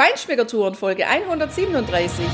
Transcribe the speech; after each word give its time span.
Feinschmeckertouren 0.00 0.74
Folge 0.74 1.06
137. 1.06 2.24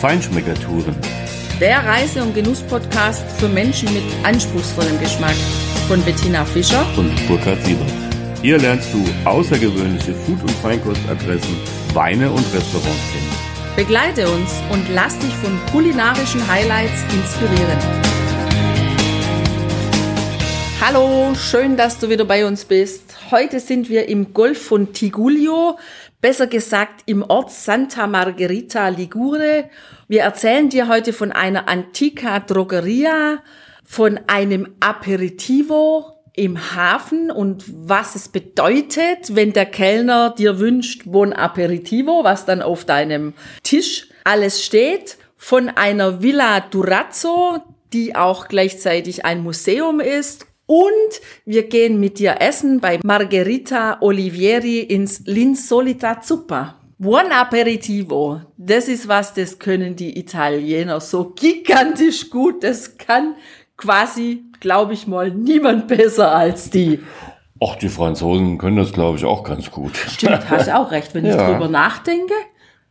Feinschmeckertouren. 0.00 0.96
Der 1.60 1.86
Reise- 1.86 2.24
und 2.24 2.34
Genuss-Podcast 2.34 3.22
für 3.38 3.48
Menschen 3.48 3.94
mit 3.94 4.02
anspruchsvollem 4.24 4.98
Geschmack 4.98 5.36
von 5.86 6.02
Bettina 6.02 6.44
Fischer 6.44 6.84
und 6.96 7.14
Burkhard 7.28 7.64
Siebert. 7.64 7.92
Hier 8.42 8.58
lernst 8.58 8.92
du 8.92 9.04
außergewöhnliche 9.24 10.12
Food- 10.12 10.42
und 10.42 10.50
Feinkostadressen, 10.50 11.56
Weine 11.94 12.28
und 12.28 12.44
Restaurants 12.52 13.12
kennen. 13.12 13.76
Begleite 13.76 14.28
uns 14.28 14.60
und 14.72 14.88
lass 14.92 15.16
dich 15.20 15.32
von 15.34 15.56
kulinarischen 15.70 16.44
Highlights 16.48 17.04
inspirieren. 17.14 17.78
Hallo, 20.80 21.32
schön, 21.36 21.76
dass 21.76 21.96
du 21.96 22.08
wieder 22.08 22.24
bei 22.24 22.44
uns 22.44 22.64
bist. 22.64 23.05
Heute 23.32 23.58
sind 23.58 23.88
wir 23.88 24.08
im 24.08 24.34
Golf 24.34 24.66
von 24.66 24.92
Tigullio, 24.92 25.78
besser 26.20 26.46
gesagt 26.46 27.02
im 27.06 27.24
Ort 27.24 27.50
Santa 27.50 28.06
Margherita 28.06 28.88
Ligure. 28.88 29.68
Wir 30.06 30.22
erzählen 30.22 30.68
dir 30.68 30.86
heute 30.86 31.12
von 31.12 31.32
einer 31.32 31.68
Antica 31.68 32.38
Drogeria, 32.38 33.42
von 33.84 34.20
einem 34.28 34.76
Aperitivo 34.78 36.12
im 36.34 36.76
Hafen 36.76 37.32
und 37.32 37.64
was 37.66 38.14
es 38.14 38.28
bedeutet, 38.28 39.34
wenn 39.34 39.52
der 39.52 39.66
Kellner 39.66 40.30
dir 40.30 40.60
wünscht 40.60 41.02
Buon 41.06 41.32
Aperitivo, 41.32 42.22
was 42.22 42.44
dann 42.44 42.62
auf 42.62 42.84
deinem 42.84 43.34
Tisch 43.64 44.08
alles 44.22 44.64
steht, 44.64 45.18
von 45.36 45.68
einer 45.68 46.22
Villa 46.22 46.60
Durazzo, 46.60 47.58
die 47.92 48.14
auch 48.14 48.46
gleichzeitig 48.46 49.24
ein 49.24 49.42
Museum 49.42 49.98
ist 49.98 50.45
und 50.66 51.20
wir 51.44 51.68
gehen 51.68 52.00
mit 52.00 52.18
dir 52.18 52.36
essen 52.40 52.80
bei 52.80 52.98
Margherita 53.02 53.98
Olivieri 54.00 54.80
ins 54.80 55.24
L'Insolita 55.26 56.20
Zuppa. 56.20 56.76
Buon 56.98 57.30
aperitivo. 57.30 58.40
Das 58.56 58.88
ist 58.88 59.06
was, 59.06 59.34
das 59.34 59.58
können 59.58 59.96
die 59.96 60.18
Italiener 60.18 61.00
so 61.00 61.32
gigantisch 61.36 62.30
gut. 62.30 62.64
Das 62.64 62.96
kann 62.96 63.34
quasi, 63.76 64.44
glaube 64.60 64.94
ich 64.94 65.06
mal, 65.06 65.30
niemand 65.30 65.88
besser 65.88 66.34
als 66.34 66.70
die. 66.70 67.00
Ach, 67.62 67.76
die 67.76 67.88
Franzosen 67.88 68.58
können 68.58 68.76
das, 68.76 68.92
glaube 68.92 69.18
ich, 69.18 69.24
auch 69.24 69.44
ganz 69.44 69.70
gut. 69.70 69.96
Stimmt, 69.96 70.50
hast 70.50 70.70
auch 70.70 70.90
recht, 70.90 71.14
wenn 71.14 71.24
ja. 71.24 71.32
ich 71.32 71.52
drüber 71.52 71.68
nachdenke. 71.68 72.34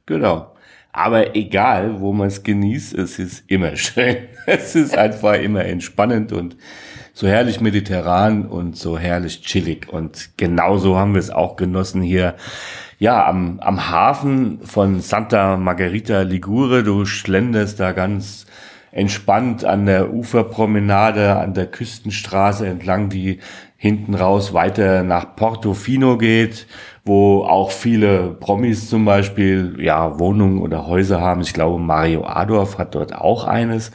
Genau. 0.06 0.54
Aber 0.92 1.36
egal, 1.36 2.00
wo 2.00 2.14
man 2.14 2.28
es 2.28 2.44
genießt, 2.44 2.94
es 2.94 3.20
ist 3.20 3.44
immer 3.48 3.76
schön. 3.76 4.18
Es 4.48 4.76
ist 4.76 4.96
einfach 4.96 5.34
immer 5.42 5.66
entspannend 5.66 6.32
und 6.32 6.56
so 7.16 7.30
herrlich 7.30 7.62
mediterran 7.62 8.46
und 8.46 8.76
so 8.76 9.00
herrlich 9.00 9.42
chillig. 9.42 9.88
Und 9.88 10.32
genauso 10.36 10.98
haben 10.98 11.14
wir 11.14 11.20
es 11.20 11.32
auch 11.32 11.56
genossen 11.56 12.02
hier. 12.02 12.36
Ja, 13.00 13.26
am, 13.26 13.60
am 13.62 13.90
Hafen 13.90 14.60
von 14.64 15.00
Santa 15.00 15.56
Margherita 15.56 16.22
Ligure. 16.24 16.84
Du 16.84 17.06
schlenderst 17.06 17.80
da 17.80 17.94
ganz 17.94 18.46
entspannt 18.92 19.64
an 19.64 19.86
der 19.86 20.14
Uferpromenade, 20.14 21.38
an 21.38 21.54
der 21.54 21.68
Küstenstraße 21.68 22.68
entlang, 22.68 23.08
die 23.08 23.40
hinten 23.78 24.14
raus 24.14 24.54
weiter 24.54 25.04
nach 25.04 25.38
Portofino 25.38 26.18
geht, 26.18 26.68
wo 27.06 27.44
auch 27.44 27.70
viele 27.70 28.32
Promis 28.32 28.90
zum 28.90 29.06
Beispiel 29.06 29.76
ja 29.80 30.18
Wohnungen 30.20 30.60
oder 30.60 30.88
Häuser 30.88 31.22
haben. 31.22 31.42
Ich 31.42 31.54
glaube, 31.54 31.80
Mario 31.80 32.26
Adorf 32.26 32.80
hat 32.80 32.96
dort 32.96 33.14
auch 33.14 33.46
eines 33.46 33.92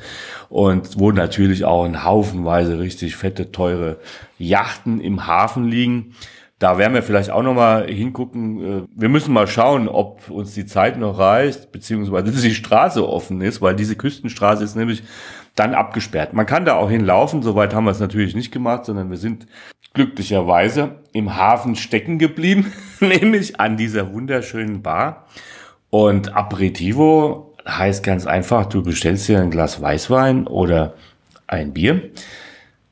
und 0.48 0.98
wo 0.98 1.10
natürlich 1.10 1.64
auch 1.64 1.84
ein 1.84 2.04
Haufenweise 2.04 2.78
richtig 2.78 3.16
fette, 3.16 3.50
teure 3.50 3.98
Yachten 4.38 5.00
im 5.00 5.26
Hafen 5.26 5.64
liegen. 5.64 6.14
Da 6.60 6.76
werden 6.78 6.92
wir 6.94 7.02
vielleicht 7.02 7.30
auch 7.30 7.42
noch 7.42 7.54
mal 7.54 7.86
hingucken. 7.88 8.64
Äh, 8.64 8.82
wir 8.94 9.08
müssen 9.08 9.32
mal 9.32 9.46
schauen, 9.46 9.88
ob 9.88 10.30
uns 10.30 10.54
die 10.54 10.66
Zeit 10.66 10.98
noch 10.98 11.18
reicht, 11.18 11.72
beziehungsweise 11.72 12.30
die 12.48 12.54
Straße 12.54 13.08
offen 13.08 13.40
ist, 13.40 13.60
weil 13.60 13.74
diese 13.74 13.96
Küstenstraße 13.96 14.62
ist 14.62 14.76
nämlich 14.76 15.02
dann 15.60 15.74
abgesperrt. 15.74 16.32
Man 16.32 16.46
kann 16.46 16.64
da 16.64 16.74
auch 16.74 16.90
hinlaufen, 16.90 17.42
soweit 17.42 17.74
haben 17.74 17.84
wir 17.84 17.90
es 17.90 18.00
natürlich 18.00 18.34
nicht 18.34 18.50
gemacht, 18.50 18.86
sondern 18.86 19.10
wir 19.10 19.18
sind 19.18 19.46
glücklicherweise 19.92 20.96
im 21.12 21.36
Hafen 21.36 21.76
stecken 21.76 22.18
geblieben, 22.18 22.72
nämlich 23.00 23.60
an 23.60 23.76
dieser 23.76 24.12
wunderschönen 24.12 24.82
Bar. 24.82 25.26
Und 25.90 26.34
Aperitivo 26.34 27.54
heißt 27.68 28.02
ganz 28.02 28.26
einfach, 28.26 28.66
du 28.66 28.82
bestellst 28.82 29.28
dir 29.28 29.40
ein 29.40 29.50
Glas 29.50 29.82
Weißwein 29.82 30.46
oder 30.46 30.94
ein 31.46 31.74
Bier. 31.74 32.10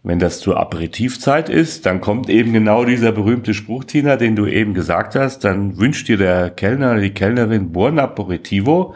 Wenn 0.03 0.19
das 0.19 0.41
zur 0.41 0.59
Aperitivzeit 0.59 1.49
ist, 1.49 1.87
dann 1.87 2.03
kommt 2.03 2.29
eben 2.29 2.53
genau 2.53 2.85
dieser 2.85 3.13
berühmte 3.13 3.55
Spruch, 3.55 3.85
Tina, 3.85 4.17
den 4.17 4.37
du 4.37 4.47
eben 4.47 4.75
gesagt 4.75 5.15
hast. 5.15 5.41
Dann 5.45 5.79
wünscht 5.79 6.09
dir 6.09 6.19
der 6.19 6.51
Kellner 6.51 6.93
oder 6.93 7.01
die 7.01 7.15
Kellnerin 7.15 7.73
Buon 7.73 7.99
Aperitivo 7.99 8.95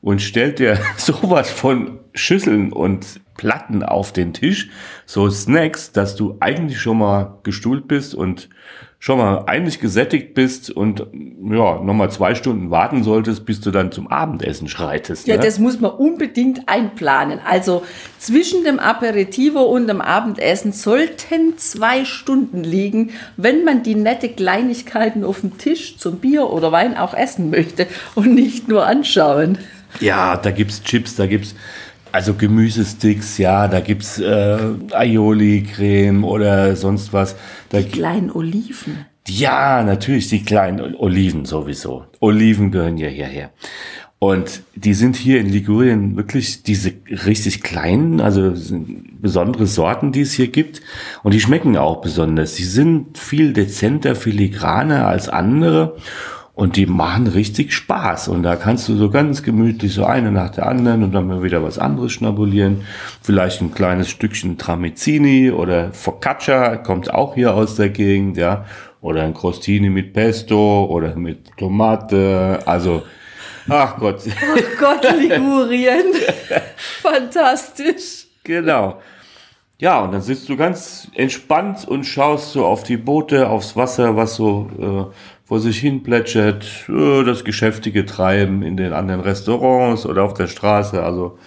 und 0.00 0.22
stellt 0.22 0.58
dir 0.58 0.78
sowas 0.96 1.50
von 1.50 2.00
Schüsseln 2.14 2.72
und 2.72 3.20
Platten 3.36 3.82
auf 3.82 4.12
den 4.12 4.32
Tisch, 4.32 4.68
so 5.06 5.30
Snacks, 5.30 5.92
dass 5.92 6.16
du 6.16 6.36
eigentlich 6.40 6.80
schon 6.80 6.98
mal 6.98 7.38
gestuhlt 7.44 7.86
bist 7.86 8.14
und 8.14 8.48
schon 9.00 9.18
mal 9.18 9.44
eigentlich 9.46 9.78
gesättigt 9.78 10.34
bist 10.34 10.72
und 10.72 11.06
ja, 11.48 11.80
nochmal 11.80 12.10
zwei 12.10 12.34
Stunden 12.34 12.72
warten 12.72 13.04
solltest, 13.04 13.46
bis 13.46 13.60
du 13.60 13.70
dann 13.70 13.92
zum 13.92 14.08
Abendessen 14.08 14.66
schreitest. 14.66 15.28
Ja, 15.28 15.36
ne? 15.36 15.42
das 15.44 15.60
muss 15.60 15.78
man 15.78 15.92
unbedingt 15.92 16.68
einplanen. 16.68 17.38
Also 17.44 17.84
zwischen 18.18 18.64
dem 18.64 18.80
Aperitivo 18.80 19.62
und 19.62 19.86
dem 19.86 20.00
Abendessen 20.00 20.72
sollten 20.72 21.56
zwei 21.58 22.04
Stunden 22.04 22.64
liegen, 22.64 23.12
wenn 23.36 23.62
man 23.62 23.84
die 23.84 23.94
nette 23.94 24.30
Kleinigkeiten 24.30 25.22
auf 25.22 25.42
dem 25.42 25.58
Tisch 25.58 25.96
zum 25.96 26.18
Bier 26.18 26.50
oder 26.50 26.72
Wein 26.72 26.96
auch 26.96 27.14
essen 27.14 27.50
möchte 27.50 27.86
und 28.16 28.34
nicht 28.34 28.66
nur 28.66 28.84
anschauen. 28.84 29.58
Ja, 30.00 30.36
da 30.36 30.50
gibt's 30.50 30.82
Chips, 30.82 31.16
da 31.16 31.26
gibt's 31.26 31.54
also 32.12 32.34
Gemüsesticks, 32.34 33.38
ja, 33.38 33.68
da 33.68 33.80
gibt's 33.80 34.18
äh, 34.18 34.58
Aioli-Creme 34.92 36.24
oder 36.24 36.76
sonst 36.76 37.12
was. 37.12 37.36
Da 37.68 37.80
die 37.80 37.90
kleinen 37.90 38.30
Oliven. 38.30 39.06
Ja, 39.26 39.82
natürlich, 39.82 40.28
die 40.28 40.42
kleinen 40.42 40.94
Oliven 40.94 41.44
sowieso. 41.44 42.06
Oliven 42.20 42.70
gehören 42.70 42.96
ja 42.96 43.08
hierher. 43.08 43.50
Und 44.20 44.62
die 44.74 44.94
sind 44.94 45.14
hier 45.14 45.38
in 45.38 45.48
Ligurien 45.48 46.16
wirklich 46.16 46.64
diese 46.64 46.92
richtig 47.08 47.62
kleinen, 47.62 48.20
also 48.20 48.52
besondere 49.20 49.66
Sorten, 49.66 50.10
die 50.10 50.22
es 50.22 50.32
hier 50.32 50.48
gibt. 50.48 50.80
Und 51.22 51.34
die 51.34 51.40
schmecken 51.40 51.76
auch 51.76 52.00
besonders. 52.00 52.56
Sie 52.56 52.64
sind 52.64 53.16
viel 53.16 53.52
dezenter, 53.52 54.16
filigraner 54.16 55.06
als 55.06 55.28
andere. 55.28 55.96
Und 56.58 56.74
die 56.74 56.86
machen 56.86 57.28
richtig 57.28 57.72
Spaß. 57.72 58.26
Und 58.26 58.42
da 58.42 58.56
kannst 58.56 58.88
du 58.88 58.96
so 58.96 59.10
ganz 59.10 59.44
gemütlich 59.44 59.94
so 59.94 60.04
eine 60.04 60.32
nach 60.32 60.50
der 60.50 60.66
anderen 60.66 61.04
und 61.04 61.12
dann 61.12 61.28
mal 61.28 61.44
wieder 61.44 61.62
was 61.62 61.78
anderes 61.78 62.10
schnabulieren. 62.10 62.82
Vielleicht 63.22 63.60
ein 63.60 63.72
kleines 63.72 64.08
Stückchen 64.08 64.58
Tramezzini 64.58 65.52
oder 65.52 65.92
Focaccia 65.92 66.78
kommt 66.78 67.14
auch 67.14 67.36
hier 67.36 67.54
aus 67.54 67.76
der 67.76 67.90
Gegend, 67.90 68.36
ja. 68.38 68.64
Oder 69.00 69.22
ein 69.22 69.34
Crostini 69.34 69.88
mit 69.88 70.12
Pesto 70.12 70.86
oder 70.86 71.14
mit 71.14 71.56
Tomate. 71.56 72.58
Also, 72.66 73.04
ach 73.68 73.96
Gott. 73.96 74.22
Oh 74.26 74.60
Gott, 74.80 75.06
Ligurien. 75.16 76.06
Fantastisch. 76.76 78.26
Genau. 78.42 79.00
Ja, 79.80 80.00
und 80.00 80.10
dann 80.10 80.22
sitzt 80.22 80.48
du 80.48 80.56
ganz 80.56 81.08
entspannt 81.14 81.86
und 81.86 82.02
schaust 82.02 82.50
so 82.50 82.66
auf 82.66 82.82
die 82.82 82.96
Boote, 82.96 83.48
aufs 83.48 83.76
Wasser, 83.76 84.16
was 84.16 84.34
so 84.34 84.68
äh, 84.76 85.14
vor 85.48 85.60
sich 85.60 85.78
hin 85.78 86.02
plätschert, 86.02 86.66
äh, 86.90 87.24
das 87.24 87.42
geschäftige 87.42 88.04
Treiben 88.04 88.62
in 88.62 88.76
den 88.76 88.92
anderen 88.92 89.22
Restaurants 89.22 90.04
oder 90.04 90.22
auf 90.22 90.34
der 90.34 90.46
Straße. 90.46 91.02
Also 91.02 91.38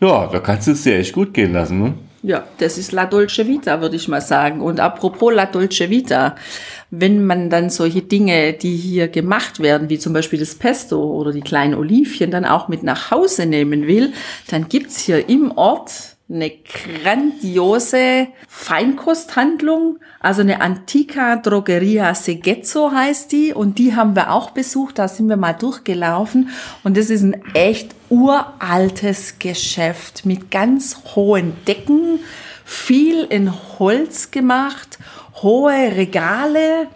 ja, 0.00 0.26
da 0.26 0.38
kannst 0.38 0.66
du 0.66 0.72
es 0.72 0.82
dir 0.82 0.98
echt 0.98 1.14
gut 1.14 1.32
gehen 1.32 1.54
lassen. 1.54 1.82
Ne? 1.82 1.94
Ja, 2.22 2.44
das 2.58 2.76
ist 2.76 2.92
La 2.92 3.06
Dolce 3.06 3.48
Vita, 3.48 3.80
würde 3.80 3.96
ich 3.96 4.06
mal 4.06 4.20
sagen. 4.20 4.60
Und 4.60 4.80
apropos 4.80 5.32
La 5.32 5.46
Dolce 5.46 5.88
Vita, 5.88 6.36
wenn 6.90 7.24
man 7.24 7.48
dann 7.48 7.70
solche 7.70 8.02
Dinge, 8.02 8.52
die 8.52 8.76
hier 8.76 9.08
gemacht 9.08 9.60
werden, 9.60 9.88
wie 9.88 9.98
zum 9.98 10.12
Beispiel 10.12 10.38
das 10.38 10.54
Pesto 10.54 11.02
oder 11.02 11.32
die 11.32 11.40
kleinen 11.40 11.74
Olivchen, 11.74 12.30
dann 12.30 12.44
auch 12.44 12.68
mit 12.68 12.82
nach 12.82 13.10
Hause 13.10 13.46
nehmen 13.46 13.86
will, 13.86 14.12
dann 14.50 14.68
gibt's 14.68 14.98
hier 14.98 15.30
im 15.30 15.52
Ort 15.56 16.16
eine 16.32 16.50
grandiose 16.50 18.28
Feinkosthandlung, 18.48 19.98
also 20.18 20.40
eine 20.40 20.60
Antica 20.62 21.36
Drogeria 21.36 22.14
Segezzo 22.14 22.90
heißt 22.90 23.30
die 23.32 23.52
und 23.52 23.78
die 23.78 23.94
haben 23.94 24.16
wir 24.16 24.32
auch 24.32 24.50
besucht, 24.50 24.98
da 24.98 25.08
sind 25.08 25.28
wir 25.28 25.36
mal 25.36 25.52
durchgelaufen 25.52 26.48
und 26.84 26.96
das 26.96 27.10
ist 27.10 27.22
ein 27.22 27.42
echt 27.54 27.94
uraltes 28.08 29.38
Geschäft 29.38 30.24
mit 30.24 30.50
ganz 30.50 30.96
hohen 31.14 31.52
Decken, 31.66 32.20
viel 32.64 33.24
in 33.24 33.52
Holz 33.78 34.30
gemacht, 34.30 34.98
hohe 35.42 35.96
Regale 35.96 36.88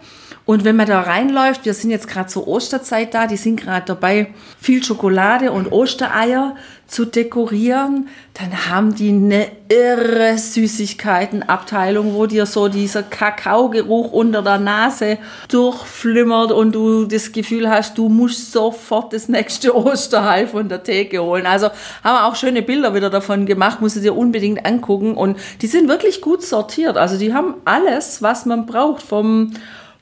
Und 0.47 0.63
wenn 0.63 0.77
man 0.77 0.87
da 0.87 1.01
reinläuft, 1.01 1.65
wir 1.65 1.73
sind 1.73 1.91
jetzt 1.91 2.07
gerade 2.07 2.27
zur 2.27 2.47
Osterzeit 2.47 3.13
da, 3.13 3.27
die 3.27 3.35
sind 3.35 3.59
gerade 3.59 3.85
dabei, 3.85 4.33
viel 4.61 4.81
Schokolade 4.81 5.51
und 5.51 5.73
Ostereier 5.73 6.55
zu 6.87 7.03
dekorieren, 7.03 8.07
dann 8.33 8.69
haben 8.69 8.95
die 8.95 9.09
eine 9.09 9.47
irre 9.67 10.37
Süßigkeitenabteilung, 10.37 12.13
wo 12.13 12.27
dir 12.27 12.45
so 12.45 12.69
dieser 12.69 13.03
Kakaogeruch 13.03 14.13
unter 14.13 14.41
der 14.41 14.57
Nase 14.57 15.17
durchflimmert 15.49 16.53
und 16.53 16.73
du 16.73 17.03
das 17.03 17.33
Gefühl 17.33 17.69
hast, 17.69 17.97
du 17.97 18.07
musst 18.07 18.53
sofort 18.53 19.11
das 19.11 19.27
nächste 19.27 19.75
Osterhai 19.75 20.47
von 20.47 20.69
der 20.69 20.81
Theke 20.81 21.21
holen. 21.21 21.45
Also 21.45 21.67
haben 22.05 22.15
wir 22.15 22.25
auch 22.25 22.37
schöne 22.37 22.61
Bilder 22.61 22.95
wieder 22.95 23.09
davon 23.09 23.45
gemacht, 23.45 23.81
musst 23.81 23.97
du 23.97 23.99
dir 23.99 24.15
unbedingt 24.15 24.65
angucken 24.65 25.15
und 25.15 25.37
die 25.61 25.67
sind 25.67 25.89
wirklich 25.89 26.21
gut 26.21 26.41
sortiert. 26.41 26.95
Also 26.95 27.17
die 27.17 27.33
haben 27.33 27.55
alles, 27.65 28.21
was 28.21 28.45
man 28.45 28.65
braucht 28.65 29.01
vom 29.01 29.51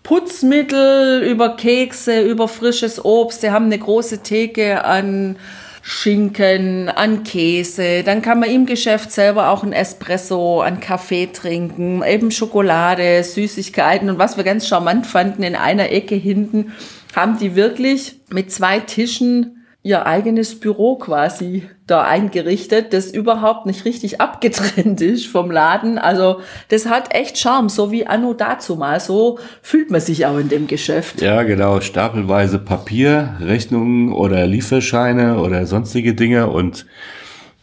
Putzmittel, 0.05 1.23
über 1.23 1.57
Kekse, 1.57 2.21
über 2.21 2.47
frisches 2.47 3.03
Obst. 3.03 3.41
Sie 3.41 3.49
haben 3.49 3.65
eine 3.65 3.79
große 3.79 4.21
Theke 4.21 4.85
an 4.85 5.35
Schinken, 5.81 6.89
an 6.89 7.23
Käse. 7.23 8.03
Dann 8.03 8.21
kann 8.21 8.39
man 8.39 8.51
im 8.51 8.67
Geschäft 8.67 9.11
selber 9.11 9.49
auch 9.49 9.63
ein 9.63 9.73
Espresso, 9.73 10.61
an 10.61 10.79
Kaffee 10.79 11.25
trinken, 11.33 12.03
eben 12.03 12.29
Schokolade, 12.29 13.23
Süßigkeiten. 13.23 14.07
Und 14.11 14.19
was 14.19 14.37
wir 14.37 14.43
ganz 14.43 14.67
charmant 14.67 15.07
fanden, 15.07 15.41
in 15.41 15.55
einer 15.55 15.91
Ecke 15.91 16.13
hinten 16.13 16.73
haben 17.15 17.39
die 17.39 17.55
wirklich 17.55 18.19
mit 18.29 18.51
zwei 18.51 18.81
Tischen 18.81 19.65
ihr 19.81 20.05
eigenes 20.05 20.59
Büro 20.59 20.97
quasi 20.97 21.63
da 21.87 22.03
eingerichtet, 22.03 22.93
das 22.93 23.11
überhaupt 23.11 23.67
nicht 23.67 23.85
richtig 23.85 24.19
abgetrennt 24.19 25.01
ist 25.01 25.27
vom 25.27 25.51
Laden. 25.51 25.99
Also 25.99 26.39
das 26.69 26.87
hat 26.87 27.13
echt 27.13 27.37
Charme, 27.37 27.69
so 27.69 27.91
wie 27.91 28.07
Anno 28.07 28.33
dazu 28.33 28.75
mal. 28.75 28.99
So 28.99 29.37
fühlt 29.61 29.91
man 29.91 30.01
sich 30.01 30.25
auch 30.25 30.37
in 30.37 30.49
dem 30.49 30.65
Geschäft. 30.67 31.21
Ja, 31.21 31.43
genau. 31.43 31.81
Stapelweise 31.81 32.57
Papier, 32.57 33.35
Rechnungen 33.39 34.11
oder 34.13 34.47
Lieferscheine 34.47 35.39
oder 35.39 35.67
sonstige 35.67 36.15
Dinge 36.15 36.49
und 36.49 36.85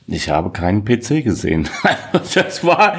ich 0.06 0.30
habe 0.30 0.50
keinen 0.50 0.84
PC 0.84 1.24
gesehen. 1.24 1.68
das 2.34 2.64
war, 2.64 2.96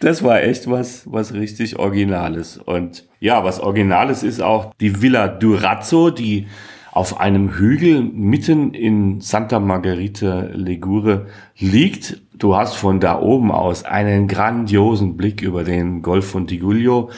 das 0.00 0.22
war 0.22 0.42
echt 0.42 0.68
was, 0.70 1.02
was 1.06 1.32
richtig 1.32 1.78
Originales. 1.78 2.58
Und 2.58 3.04
ja, 3.20 3.44
was 3.44 3.60
Originales 3.60 4.22
ist 4.22 4.42
auch 4.42 4.74
die 4.80 5.00
Villa 5.00 5.28
Durazzo, 5.28 6.10
die 6.10 6.46
auf 6.98 7.20
einem 7.20 7.56
Hügel 7.56 8.02
mitten 8.02 8.74
in 8.74 9.20
Santa 9.20 9.60
Margherita 9.60 10.48
Ligure 10.52 11.26
liegt. 11.56 12.20
Du 12.36 12.56
hast 12.56 12.74
von 12.74 12.98
da 12.98 13.20
oben 13.20 13.52
aus 13.52 13.84
einen 13.84 14.26
grandiosen 14.26 15.16
Blick 15.16 15.40
über 15.40 15.62
den 15.62 16.02
Golf 16.02 16.28
von 16.28 16.48
Tigullio, 16.48 17.10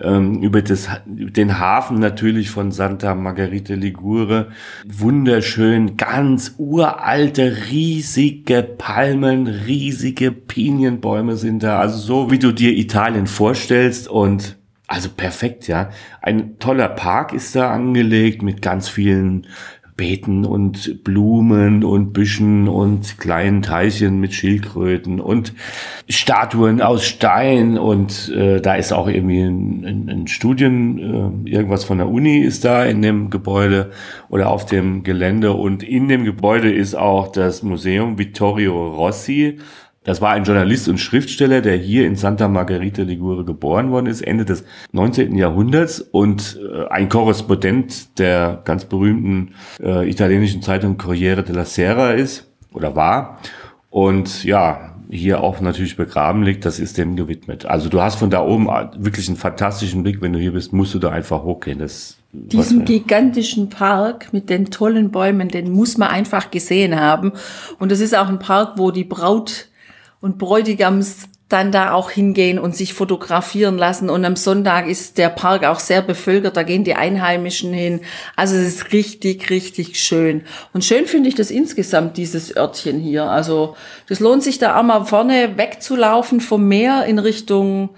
ähm, 0.00 0.42
über 0.42 0.60
das, 0.60 0.88
den 1.06 1.60
Hafen 1.60 2.00
natürlich 2.00 2.50
von 2.50 2.72
Santa 2.72 3.14
Margherita 3.14 3.74
Ligure. 3.74 4.48
Wunderschön, 4.84 5.96
ganz 5.96 6.56
uralte, 6.58 7.58
riesige 7.70 8.64
Palmen, 8.64 9.46
riesige 9.46 10.32
Pinienbäume 10.32 11.36
sind 11.36 11.62
da. 11.62 11.78
Also 11.78 11.98
so 11.98 12.30
wie 12.32 12.40
du 12.40 12.50
dir 12.50 12.76
Italien 12.76 13.28
vorstellst 13.28 14.08
und 14.08 14.57
also 14.88 15.10
perfekt, 15.10 15.68
ja. 15.68 15.90
Ein 16.22 16.58
toller 16.58 16.88
Park 16.88 17.32
ist 17.32 17.54
da 17.54 17.70
angelegt 17.70 18.42
mit 18.42 18.62
ganz 18.62 18.88
vielen 18.88 19.46
Beeten 19.98 20.46
und 20.46 21.02
Blumen 21.02 21.82
und 21.84 22.12
Büschen 22.12 22.68
und 22.68 23.18
kleinen 23.18 23.62
Teilchen 23.62 24.20
mit 24.20 24.32
Schildkröten 24.32 25.20
und 25.20 25.52
Statuen 26.08 26.80
aus 26.80 27.04
Stein 27.04 27.76
und 27.76 28.32
äh, 28.34 28.60
da 28.60 28.76
ist 28.76 28.92
auch 28.92 29.08
irgendwie 29.08 29.42
ein, 29.42 29.84
ein, 29.84 30.08
ein 30.08 30.28
Studien, 30.28 31.44
äh, 31.44 31.50
irgendwas 31.50 31.82
von 31.84 31.98
der 31.98 32.08
Uni 32.08 32.38
ist 32.38 32.64
da 32.64 32.84
in 32.84 33.02
dem 33.02 33.28
Gebäude 33.28 33.90
oder 34.28 34.50
auf 34.50 34.66
dem 34.66 35.02
Gelände 35.02 35.52
und 35.52 35.82
in 35.82 36.06
dem 36.06 36.24
Gebäude 36.24 36.72
ist 36.72 36.94
auch 36.94 37.32
das 37.32 37.64
Museum 37.64 38.18
Vittorio 38.18 38.94
Rossi, 38.94 39.58
das 40.08 40.22
war 40.22 40.30
ein 40.30 40.44
Journalist 40.44 40.88
und 40.88 40.96
Schriftsteller, 40.96 41.60
der 41.60 41.76
hier 41.76 42.06
in 42.06 42.16
Santa 42.16 42.48
Margherita 42.48 43.02
Ligure 43.02 43.44
geboren 43.44 43.90
worden 43.90 44.06
ist, 44.06 44.22
Ende 44.22 44.46
des 44.46 44.64
19. 44.92 45.36
Jahrhunderts 45.36 46.00
und 46.00 46.58
äh, 46.62 46.88
ein 46.88 47.10
Korrespondent 47.10 48.18
der 48.18 48.62
ganz 48.64 48.86
berühmten 48.86 49.50
äh, 49.78 50.08
italienischen 50.08 50.62
Zeitung 50.62 50.96
Corriere 50.96 51.42
della 51.42 51.66
Sera 51.66 52.12
ist 52.12 52.46
oder 52.72 52.96
war. 52.96 53.40
Und 53.90 54.44
ja, 54.44 54.94
hier 55.10 55.42
auch 55.42 55.60
natürlich 55.60 55.98
begraben 55.98 56.42
liegt, 56.42 56.64
das 56.64 56.78
ist 56.78 56.96
dem 56.96 57.14
gewidmet. 57.14 57.66
Also 57.66 57.90
du 57.90 58.00
hast 58.00 58.14
von 58.14 58.30
da 58.30 58.42
oben 58.42 58.66
wirklich 58.96 59.28
einen 59.28 59.36
fantastischen 59.36 60.04
Blick. 60.04 60.22
Wenn 60.22 60.32
du 60.32 60.38
hier 60.38 60.52
bist, 60.52 60.72
musst 60.72 60.94
du 60.94 60.98
da 60.98 61.10
einfach 61.10 61.42
hochgehen. 61.42 61.80
Das 61.80 62.16
diesen 62.32 62.86
gigantischen 62.86 63.68
Park 63.68 64.32
mit 64.32 64.48
den 64.48 64.70
tollen 64.70 65.10
Bäumen, 65.10 65.48
den 65.48 65.70
muss 65.70 65.98
man 65.98 66.08
einfach 66.08 66.50
gesehen 66.50 66.98
haben. 66.98 67.32
Und 67.78 67.92
das 67.92 68.00
ist 68.00 68.16
auch 68.16 68.28
ein 68.28 68.38
Park, 68.38 68.74
wo 68.76 68.90
die 68.90 69.04
Braut 69.04 69.67
und 70.20 70.38
Bräutigams 70.38 71.28
dann 71.48 71.72
da 71.72 71.92
auch 71.92 72.10
hingehen 72.10 72.58
und 72.58 72.76
sich 72.76 72.92
fotografieren 72.92 73.78
lassen. 73.78 74.10
Und 74.10 74.24
am 74.26 74.36
Sonntag 74.36 74.86
ist 74.86 75.16
der 75.16 75.30
Park 75.30 75.64
auch 75.64 75.80
sehr 75.80 76.02
bevölkert, 76.02 76.56
da 76.58 76.62
gehen 76.62 76.84
die 76.84 76.94
Einheimischen 76.94 77.72
hin. 77.72 78.00
Also 78.36 78.54
es 78.54 78.66
ist 78.68 78.92
richtig, 78.92 79.48
richtig 79.48 79.98
schön. 79.98 80.42
Und 80.74 80.84
schön 80.84 81.06
finde 81.06 81.30
ich 81.30 81.34
das 81.34 81.50
insgesamt, 81.50 82.18
dieses 82.18 82.54
Örtchen 82.54 83.00
hier. 83.00 83.24
Also 83.24 83.76
das 84.08 84.20
lohnt 84.20 84.42
sich 84.42 84.58
da 84.58 84.78
auch 84.78 84.82
mal 84.82 85.04
vorne 85.04 85.56
wegzulaufen 85.56 86.40
vom 86.40 86.68
Meer 86.68 87.06
in 87.06 87.18
Richtung 87.18 87.90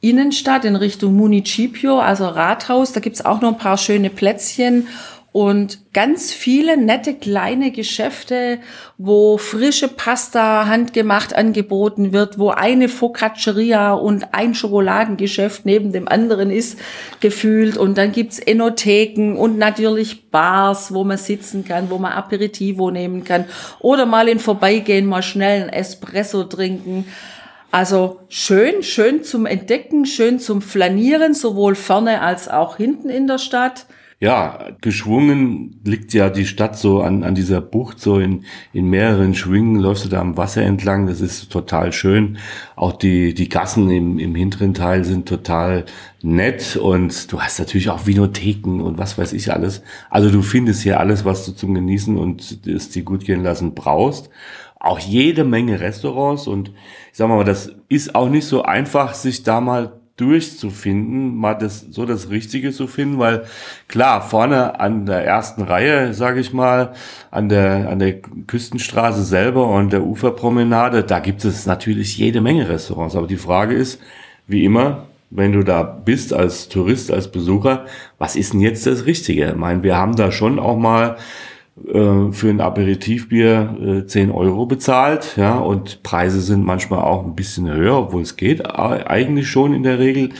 Innenstadt, 0.00 0.64
in 0.64 0.76
Richtung 0.76 1.14
Municipio, 1.14 1.98
also 1.98 2.26
Rathaus. 2.26 2.92
Da 2.92 3.00
gibt's 3.00 3.24
auch 3.24 3.40
noch 3.40 3.52
ein 3.52 3.58
paar 3.58 3.78
schöne 3.78 4.10
Plätzchen 4.10 4.86
und 5.32 5.78
ganz 5.94 6.30
viele 6.30 6.76
nette 6.76 7.14
kleine 7.14 7.70
Geschäfte, 7.70 8.58
wo 8.98 9.38
frische 9.38 9.88
Pasta 9.88 10.66
handgemacht 10.66 11.34
angeboten 11.34 12.12
wird, 12.12 12.38
wo 12.38 12.50
eine 12.50 12.90
Focacceria 12.90 13.94
und 13.94 14.34
ein 14.34 14.54
Schokoladengeschäft 14.54 15.64
neben 15.64 15.90
dem 15.90 16.06
anderen 16.06 16.50
ist 16.50 16.78
gefühlt. 17.20 17.78
Und 17.78 17.96
dann 17.96 18.12
gibt's 18.12 18.38
Enotheken 18.38 19.36
und 19.38 19.56
natürlich 19.56 20.28
Bars, 20.30 20.92
wo 20.92 21.02
man 21.02 21.16
sitzen 21.16 21.64
kann, 21.64 21.88
wo 21.88 21.96
man 21.96 22.12
Aperitivo 22.12 22.90
nehmen 22.90 23.24
kann. 23.24 23.46
Oder 23.80 24.04
mal 24.04 24.28
in 24.28 24.38
Vorbeigehen 24.38 25.06
mal 25.06 25.22
schnell 25.22 25.62
ein 25.62 25.68
Espresso 25.70 26.44
trinken. 26.44 27.06
Also 27.70 28.20
schön, 28.28 28.82
schön 28.82 29.24
zum 29.24 29.46
Entdecken, 29.46 30.04
schön 30.04 30.38
zum 30.38 30.60
Flanieren, 30.60 31.32
sowohl 31.32 31.74
vorne 31.74 32.20
als 32.20 32.50
auch 32.50 32.76
hinten 32.76 33.08
in 33.08 33.26
der 33.26 33.38
Stadt 33.38 33.86
ja, 34.22 34.68
geschwungen 34.80 35.80
liegt 35.82 36.14
ja 36.14 36.30
die 36.30 36.46
Stadt 36.46 36.78
so 36.78 37.02
an, 37.02 37.24
an 37.24 37.34
dieser 37.34 37.60
Bucht, 37.60 37.98
so 37.98 38.20
in, 38.20 38.44
in 38.72 38.88
mehreren 38.88 39.34
Schwingen 39.34 39.80
läufst 39.80 40.04
du 40.04 40.08
da 40.08 40.20
am 40.20 40.36
Wasser 40.36 40.62
entlang, 40.62 41.08
das 41.08 41.20
ist 41.20 41.50
total 41.50 41.92
schön. 41.92 42.38
Auch 42.76 42.92
die, 42.92 43.34
die 43.34 43.48
Gassen 43.48 43.90
im, 43.90 44.20
im 44.20 44.36
hinteren 44.36 44.74
Teil 44.74 45.04
sind 45.04 45.28
total 45.28 45.86
nett 46.22 46.76
und 46.76 47.32
du 47.32 47.40
hast 47.40 47.58
natürlich 47.58 47.90
auch 47.90 48.06
Vinotheken 48.06 48.80
und 48.80 48.96
was 48.96 49.18
weiß 49.18 49.32
ich 49.32 49.52
alles. 49.52 49.82
Also 50.08 50.30
du 50.30 50.42
findest 50.42 50.82
hier 50.82 51.00
alles, 51.00 51.24
was 51.24 51.44
du 51.44 51.50
zum 51.50 51.74
Genießen 51.74 52.16
und 52.16 52.64
es 52.64 52.90
dir 52.90 53.02
gut 53.02 53.24
gehen 53.24 53.42
lassen 53.42 53.74
brauchst. 53.74 54.30
Auch 54.78 55.00
jede 55.00 55.42
Menge 55.42 55.80
Restaurants 55.80 56.46
und 56.46 56.68
ich 56.68 57.18
sag 57.18 57.28
mal, 57.28 57.42
das 57.42 57.72
ist 57.88 58.14
auch 58.14 58.28
nicht 58.28 58.46
so 58.46 58.62
einfach, 58.62 59.14
sich 59.14 59.42
da 59.42 59.60
mal 59.60 60.00
durchzufinden, 60.16 61.34
mal 61.34 61.54
das 61.54 61.80
so 61.90 62.04
das 62.04 62.30
Richtige 62.30 62.72
zu 62.72 62.86
finden, 62.86 63.18
weil 63.18 63.44
klar 63.88 64.20
vorne 64.22 64.78
an 64.78 65.06
der 65.06 65.24
ersten 65.24 65.62
Reihe, 65.62 66.12
sage 66.12 66.40
ich 66.40 66.52
mal, 66.52 66.92
an 67.30 67.48
der 67.48 67.88
an 67.88 67.98
der 67.98 68.20
Küstenstraße 68.20 69.24
selber 69.24 69.68
und 69.68 69.92
der 69.92 70.02
Uferpromenade, 70.04 71.02
da 71.02 71.18
gibt 71.18 71.44
es 71.44 71.66
natürlich 71.66 72.18
jede 72.18 72.40
Menge 72.40 72.68
Restaurants. 72.68 73.16
Aber 73.16 73.26
die 73.26 73.36
Frage 73.36 73.74
ist, 73.74 74.00
wie 74.46 74.64
immer, 74.64 75.06
wenn 75.30 75.52
du 75.52 75.62
da 75.62 75.82
bist 75.82 76.34
als 76.34 76.68
Tourist, 76.68 77.10
als 77.10 77.32
Besucher, 77.32 77.86
was 78.18 78.36
ist 78.36 78.52
denn 78.52 78.60
jetzt 78.60 78.86
das 78.86 79.06
Richtige? 79.06 79.50
Ich 79.50 79.56
meine, 79.56 79.82
wir 79.82 79.96
haben 79.96 80.14
da 80.14 80.30
schon 80.30 80.58
auch 80.58 80.76
mal 80.76 81.16
äh, 81.76 82.32
für 82.32 82.50
ein 82.50 82.60
Aperitivbier 82.60 84.02
äh, 84.04 84.06
10 84.06 84.30
Euro 84.30 84.66
bezahlt, 84.66 85.36
ja, 85.36 85.58
und 85.58 86.02
Preise 86.02 86.42
sind 86.42 86.64
manchmal 86.64 87.00
auch 87.00 87.24
ein 87.24 87.34
bisschen 87.34 87.72
höher, 87.72 87.96
obwohl 87.96 88.22
es 88.22 88.36
geht, 88.36 88.66
eigentlich 88.66 89.48
schon 89.48 89.72
in 89.72 89.82
der 89.82 89.98
Regel. 89.98 90.30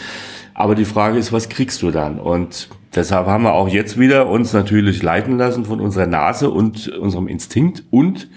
Aber 0.52 0.74
die 0.74 0.84
Frage 0.84 1.18
ist, 1.18 1.32
was 1.32 1.48
kriegst 1.48 1.80
du 1.80 1.90
dann? 1.90 2.20
Und 2.20 2.68
deshalb 2.94 3.26
haben 3.26 3.44
wir 3.44 3.54
auch 3.54 3.68
jetzt 3.68 3.98
wieder 3.98 4.28
uns 4.28 4.52
natürlich 4.52 5.02
leiten 5.02 5.38
lassen 5.38 5.64
von 5.64 5.80
unserer 5.80 6.06
Nase 6.06 6.50
und 6.50 6.88
unserem 6.88 7.26
Instinkt 7.28 7.84
und 7.90 8.28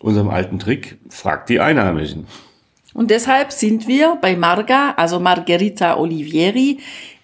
unserem 0.00 0.28
alten 0.28 0.58
Trick, 0.58 0.98
fragt 1.08 1.50
die 1.50 1.60
Einheimischen. 1.60 2.26
Und 2.94 3.12
deshalb 3.12 3.52
sind 3.52 3.86
wir 3.86 4.18
bei 4.20 4.34
Marga, 4.34 4.94
also 4.96 5.20
Margherita 5.20 5.96
Olivieri, 5.96 6.78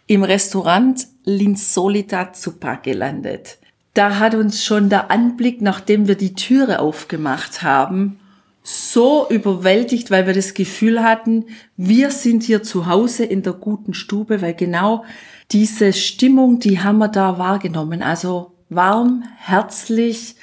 im 0.06 0.22
Restaurant 0.22 1.04
L'Insolita 1.26 2.32
Zuppa 2.32 2.76
gelandet 2.76 3.58
da 3.96 4.18
hat 4.18 4.34
uns 4.34 4.62
schon 4.62 4.88
der 4.88 5.10
Anblick, 5.10 5.62
nachdem 5.62 6.06
wir 6.06 6.16
die 6.16 6.34
Türe 6.34 6.80
aufgemacht 6.80 7.62
haben, 7.62 8.18
so 8.62 9.26
überwältigt, 9.30 10.10
weil 10.10 10.26
wir 10.26 10.34
das 10.34 10.52
Gefühl 10.52 11.02
hatten, 11.02 11.46
wir 11.76 12.10
sind 12.10 12.42
hier 12.42 12.62
zu 12.62 12.86
Hause 12.86 13.24
in 13.24 13.42
der 13.42 13.54
guten 13.54 13.94
Stube, 13.94 14.42
weil 14.42 14.54
genau 14.54 15.04
diese 15.52 15.92
Stimmung, 15.92 16.58
die 16.58 16.80
haben 16.80 16.98
wir 16.98 17.08
da 17.08 17.38
wahrgenommen. 17.38 18.02
Also 18.02 18.52
warm, 18.68 19.22
herzlich, 19.38 20.34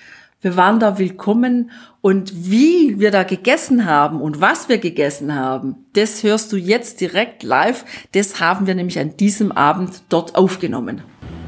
wir 0.42 0.56
waren 0.56 0.80
da 0.80 0.98
willkommen 0.98 1.70
und 2.02 2.50
wie 2.50 3.00
wir 3.00 3.12
da 3.12 3.24
gegessen 3.24 3.86
haben 3.86 4.22
und 4.22 4.42
was 4.42 4.68
wir 4.68 4.78
gegessen 4.78 5.36
haben, 5.36 5.86
das 5.94 6.24
hörst 6.24 6.52
du 6.54 6.58
jetzt 6.58 7.02
direkt 7.02 7.44
live. 7.44 7.86
Das 8.14 8.40
haben 8.40 8.68
wir 8.68 8.76
nämlich 8.76 9.00
an 9.00 9.16
diesem 9.18 9.52
Abend 9.52 10.02
dort 10.10 10.36
aufgenommen. 10.36 11.02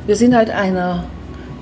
Wir 0.05 0.15
sind 0.17 0.35
halt 0.35 0.49
einer 0.49 1.05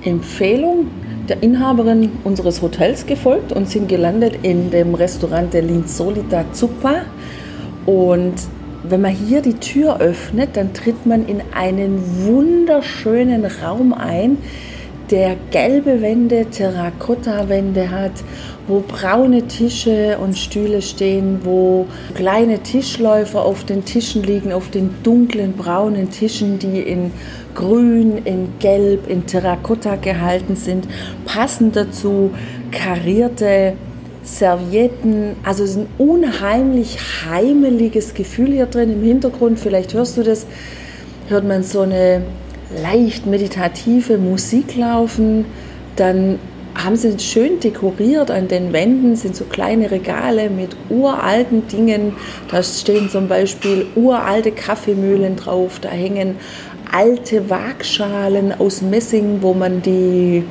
Empfehlung 0.04 0.86
der 1.28 1.42
Inhaberin 1.42 2.10
unseres 2.24 2.60
Hotels 2.60 3.06
gefolgt 3.06 3.52
und 3.52 3.68
sind 3.68 3.88
gelandet 3.88 4.38
in 4.42 4.70
dem 4.70 4.94
Restaurant 4.94 5.52
der 5.54 5.62
Linsolita 5.62 6.44
Zuppa. 6.52 7.02
Und 7.86 8.34
wenn 8.82 9.00
man 9.00 9.12
hier 9.12 9.40
die 9.40 9.54
Tür 9.54 10.00
öffnet, 10.00 10.50
dann 10.54 10.74
tritt 10.74 11.06
man 11.06 11.26
in 11.26 11.40
einen 11.54 11.98
wunderschönen 12.26 13.46
Raum 13.46 13.94
ein, 13.94 14.38
der 15.10 15.36
gelbe 15.50 16.02
Wände, 16.02 16.46
Terrakotta-Wände 16.50 17.90
hat, 17.90 18.12
wo 18.66 18.80
braune 18.86 19.46
Tische 19.46 20.18
und 20.18 20.38
Stühle 20.38 20.80
stehen, 20.80 21.40
wo 21.42 21.86
kleine 22.14 22.60
Tischläufer 22.60 23.44
auf 23.44 23.64
den 23.64 23.84
Tischen 23.84 24.22
liegen, 24.22 24.52
auf 24.52 24.70
den 24.70 24.90
dunklen 25.02 25.52
braunen 25.52 26.10
Tischen, 26.10 26.58
die 26.58 26.80
in 26.80 27.10
grün, 27.54 28.18
in 28.24 28.48
gelb, 28.58 29.08
in 29.08 29.26
Terrakotta 29.26 29.96
gehalten 29.96 30.56
sind. 30.56 30.86
Passend 31.24 31.76
dazu 31.76 32.30
karierte 32.70 33.74
Servietten. 34.22 35.36
Also 35.44 35.64
es 35.64 35.70
ist 35.70 35.76
ein 35.76 35.86
unheimlich 35.98 36.98
heimeliges 37.28 38.14
Gefühl 38.14 38.52
hier 38.52 38.66
drin 38.66 38.90
im 38.90 39.02
Hintergrund. 39.02 39.60
Vielleicht 39.60 39.94
hörst 39.94 40.16
du 40.16 40.22
das, 40.22 40.46
hört 41.28 41.46
man 41.46 41.62
so 41.62 41.82
eine 41.82 42.22
leicht 42.82 43.26
meditative 43.26 44.18
Musik 44.18 44.76
laufen. 44.76 45.44
Dann 45.96 46.38
haben 46.74 46.96
sie 46.96 47.18
schön 47.18 47.60
dekoriert. 47.60 48.30
An 48.30 48.48
den 48.48 48.72
Wänden 48.72 49.16
sind 49.16 49.36
so 49.36 49.44
kleine 49.44 49.90
Regale 49.90 50.50
mit 50.50 50.76
uralten 50.90 51.66
Dingen. 51.68 52.14
Da 52.50 52.62
stehen 52.62 53.08
zum 53.08 53.28
Beispiel 53.28 53.86
uralte 53.94 54.52
Kaffeemühlen 54.52 55.36
drauf. 55.36 55.78
Da 55.80 55.90
hängen 55.90 56.36
alte 56.90 57.48
Waagschalen 57.50 58.52
aus 58.58 58.82
Messing, 58.82 59.38
wo 59.40 59.54
man 59.54 59.82
die 59.82 60.44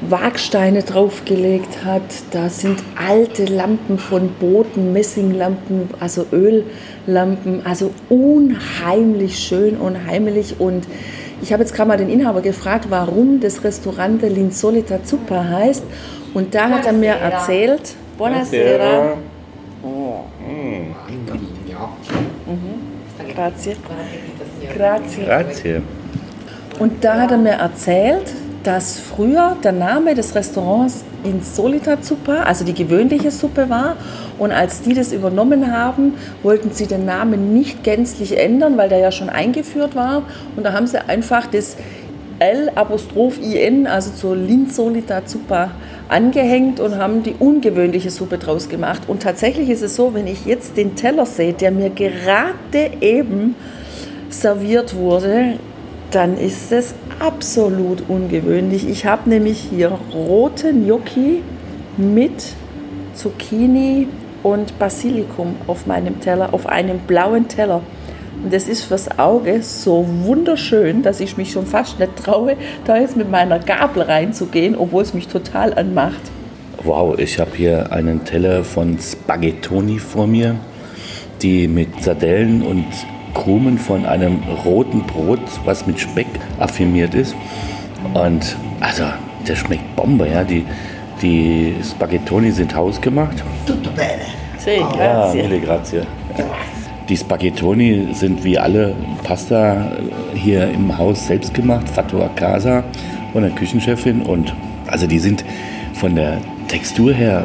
Waagsteine 0.00 0.82
draufgelegt 0.82 1.84
hat. 1.84 2.02
Da 2.30 2.48
sind 2.48 2.82
alte 2.96 3.46
Lampen 3.46 3.98
von 3.98 4.30
Booten, 4.38 4.92
Messinglampen, 4.92 5.90
also 5.98 6.26
Öllampen. 6.32 7.66
Also 7.66 7.90
unheimlich 8.08 9.38
schön, 9.38 9.76
unheimlich 9.76 10.60
und 10.60 10.86
ich 11.42 11.52
habe 11.52 11.62
jetzt 11.62 11.74
gerade 11.74 11.88
mal 11.88 11.96
den 11.96 12.08
Inhaber 12.08 12.40
gefragt, 12.40 12.86
warum 12.88 13.40
das 13.40 13.62
Restaurant 13.64 14.22
L'Insolita 14.22 15.02
Zuppa 15.04 15.44
heißt. 15.44 15.84
Und 16.34 16.54
da 16.54 16.68
hat 16.68 16.86
er 16.86 16.92
mir 16.92 17.12
erzählt, 17.12 17.94
Buonasera. 18.16 19.16
Oh. 19.82 20.24
Mhm. 22.46 23.34
Grazie. 23.34 23.76
Grazie. 24.76 25.24
Grazie. 25.24 25.82
Und 26.78 27.04
da 27.04 27.20
hat 27.20 27.30
er 27.30 27.38
mir 27.38 27.52
erzählt, 27.52 28.32
dass 28.64 28.98
früher 28.98 29.56
der 29.62 29.72
Name 29.72 30.14
des 30.14 30.34
Restaurants 30.34 31.04
Insolita 31.24 32.00
Zuppa, 32.00 32.42
also 32.42 32.64
die 32.64 32.74
gewöhnliche 32.74 33.30
Suppe 33.30 33.68
war. 33.70 33.96
Und 34.38 34.52
als 34.52 34.82
die 34.82 34.94
das 34.94 35.12
übernommen 35.12 35.72
haben, 35.72 36.14
wollten 36.42 36.70
sie 36.72 36.86
den 36.86 37.04
Namen 37.04 37.54
nicht 37.54 37.82
gänzlich 37.82 38.38
ändern, 38.38 38.76
weil 38.76 38.88
der 38.88 38.98
ja 38.98 39.12
schon 39.12 39.28
eingeführt 39.28 39.94
war. 39.94 40.22
Und 40.56 40.64
da 40.64 40.72
haben 40.72 40.86
sie 40.86 41.02
einfach 41.08 41.46
das 41.46 41.76
L 42.40 42.70
Apostroph 42.74 43.40
IN, 43.40 43.86
also 43.86 44.12
zur 44.12 44.36
Linsolita 44.36 45.26
Zuppa, 45.26 45.72
angehängt 46.08 46.80
und 46.80 46.96
haben 46.96 47.22
die 47.22 47.34
ungewöhnliche 47.38 48.10
Suppe 48.10 48.38
draus 48.38 48.68
gemacht. 48.68 49.02
Und 49.08 49.22
tatsächlich 49.22 49.68
ist 49.70 49.82
es 49.82 49.96
so, 49.96 50.14
wenn 50.14 50.26
ich 50.26 50.46
jetzt 50.46 50.76
den 50.76 50.94
Teller 50.94 51.26
sehe, 51.26 51.52
der 51.52 51.70
mir 51.70 51.90
gerade 51.90 52.90
eben 53.00 53.56
serviert 54.30 54.94
wurde, 54.94 55.58
dann 56.10 56.38
ist 56.38 56.72
es 56.72 56.94
absolut 57.20 58.04
ungewöhnlich. 58.08 58.88
Ich 58.88 59.06
habe 59.06 59.28
nämlich 59.28 59.58
hier 59.70 59.98
rote 60.12 60.72
Gnocchi 60.72 61.42
mit 61.96 62.54
Zucchini 63.14 64.08
und 64.42 64.78
Basilikum 64.78 65.56
auf 65.66 65.86
meinem 65.86 66.20
Teller, 66.20 66.54
auf 66.54 66.66
einem 66.66 67.00
blauen 67.00 67.48
Teller. 67.48 67.82
Und 68.42 68.52
das 68.52 68.68
ist 68.68 68.84
fürs 68.84 69.18
Auge 69.18 69.62
so 69.62 70.06
wunderschön, 70.22 71.02
dass 71.02 71.18
ich 71.18 71.36
mich 71.36 71.50
schon 71.50 71.66
fast 71.66 71.98
nicht 71.98 72.16
traue, 72.16 72.56
da 72.84 72.96
jetzt 72.96 73.16
mit 73.16 73.30
meiner 73.30 73.58
Gabel 73.58 74.02
reinzugehen, 74.02 74.76
obwohl 74.76 75.02
es 75.02 75.12
mich 75.12 75.26
total 75.26 75.74
anmacht. 75.74 76.20
Wow, 76.84 77.18
ich 77.18 77.40
habe 77.40 77.50
hier 77.56 77.92
einen 77.92 78.24
Teller 78.24 78.62
von 78.62 78.96
Spaghettoni 79.00 79.98
vor 79.98 80.28
mir, 80.28 80.54
die 81.42 81.66
mit 81.66 82.04
Sardellen 82.04 82.62
und 82.62 82.86
Krumen 83.38 83.78
von 83.78 84.04
einem 84.04 84.42
roten 84.64 85.02
Brot, 85.02 85.40
was 85.64 85.86
mit 85.86 86.00
Speck 86.00 86.26
affirmiert 86.58 87.14
ist. 87.14 87.34
Und 88.14 88.56
also, 88.80 89.04
der 89.46 89.56
schmeckt 89.56 89.96
Bombe, 89.96 90.28
ja. 90.28 90.44
Die, 90.44 90.64
die 91.22 91.74
Spaghettoni 91.82 92.50
sind 92.50 92.74
hausgemacht. 92.74 93.42
Tutto 93.66 93.90
bene. 93.90 94.26
Sì, 94.58 94.80
grazie. 94.80 95.40
Ja, 95.40 95.48
mille 95.48 95.60
grazie. 95.60 96.02
Die 97.08 97.16
Spaghettoni 97.16 98.08
sind 98.12 98.44
wie 98.44 98.58
alle 98.58 98.94
Pasta 99.22 99.92
hier 100.34 100.68
im 100.70 100.96
Haus 100.98 101.26
selbst 101.26 101.54
gemacht, 101.54 101.88
Fatto 101.88 102.22
a 102.22 102.28
casa 102.34 102.84
von 103.32 103.42
der 103.42 103.52
Küchenchefin. 103.52 104.22
Und 104.22 104.52
also 104.88 105.06
die 105.06 105.18
sind 105.18 105.44
von 105.94 106.14
der 106.16 106.38
Textur 106.66 107.12
her 107.14 107.44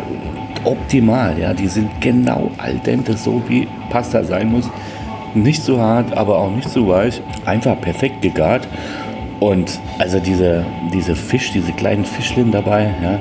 optimal. 0.63 1.37
Ja, 1.39 1.53
die 1.53 1.67
sind 1.67 1.89
genau 2.01 2.51
al 2.57 2.73
dente, 2.85 3.15
so 3.15 3.41
wie 3.47 3.67
Pasta 3.89 4.23
sein 4.23 4.51
muss. 4.51 4.69
Nicht 5.33 5.63
zu 5.63 5.81
hart, 5.81 6.15
aber 6.15 6.37
auch 6.39 6.51
nicht 6.51 6.69
zu 6.69 6.87
weich. 6.87 7.21
Einfach 7.45 7.79
perfekt 7.79 8.21
gegart. 8.21 8.67
Und 9.39 9.79
also 9.99 10.19
diese, 10.19 10.65
diese 10.93 11.15
Fisch, 11.15 11.51
diese 11.51 11.73
kleinen 11.73 12.05
Fischchen 12.05 12.51
dabei, 12.51 12.91
ja, 13.03 13.19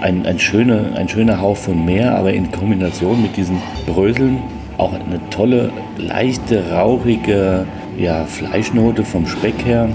ein, 0.00 0.26
ein, 0.26 0.38
schöner, 0.38 0.96
ein 0.96 1.08
schöner 1.08 1.40
Hauch 1.40 1.56
von 1.56 1.84
Meer, 1.84 2.16
aber 2.16 2.32
in 2.32 2.52
Kombination 2.52 3.22
mit 3.22 3.36
diesen 3.36 3.56
Bröseln 3.86 4.38
auch 4.76 4.92
eine 4.92 5.20
tolle, 5.30 5.72
leichte, 5.96 6.70
rauchige 6.70 7.64
ja, 7.98 8.24
Fleischnote 8.24 9.04
vom 9.04 9.26
Speck 9.26 9.64
her. 9.64 9.88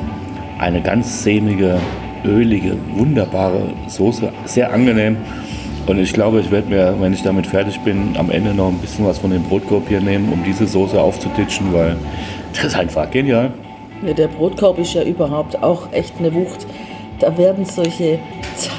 Eine 0.57 0.81
ganz 0.81 1.23
sämige, 1.23 1.77
ölige, 2.25 2.75
wunderbare 2.95 3.61
Soße, 3.87 4.31
sehr 4.45 4.73
angenehm. 4.73 5.17
Und 5.87 5.99
ich 5.99 6.13
glaube, 6.13 6.39
ich 6.39 6.51
werde 6.51 6.69
mir, 6.69 6.95
wenn 6.99 7.13
ich 7.13 7.23
damit 7.23 7.47
fertig 7.47 7.79
bin, 7.79 8.15
am 8.17 8.29
Ende 8.29 8.53
noch 8.53 8.67
ein 8.67 8.77
bisschen 8.77 9.05
was 9.05 9.17
von 9.17 9.31
dem 9.31 9.43
Brotkorb 9.43 9.87
hier 9.87 10.01
nehmen, 10.01 10.31
um 10.31 10.43
diese 10.43 10.67
Soße 10.67 10.99
aufzutitschen, 10.99 11.73
weil 11.73 11.97
das 12.53 12.65
ist 12.65 12.75
einfach 12.75 13.09
genial. 13.09 13.51
Ja, 14.05 14.13
der 14.13 14.27
Brotkorb 14.27 14.79
ist 14.79 14.93
ja 14.93 15.03
überhaupt 15.03 15.61
auch 15.61 15.91
echt 15.91 16.13
eine 16.19 16.33
Wucht. 16.33 16.67
Da 17.19 17.37
werden 17.37 17.65
solche 17.65 18.19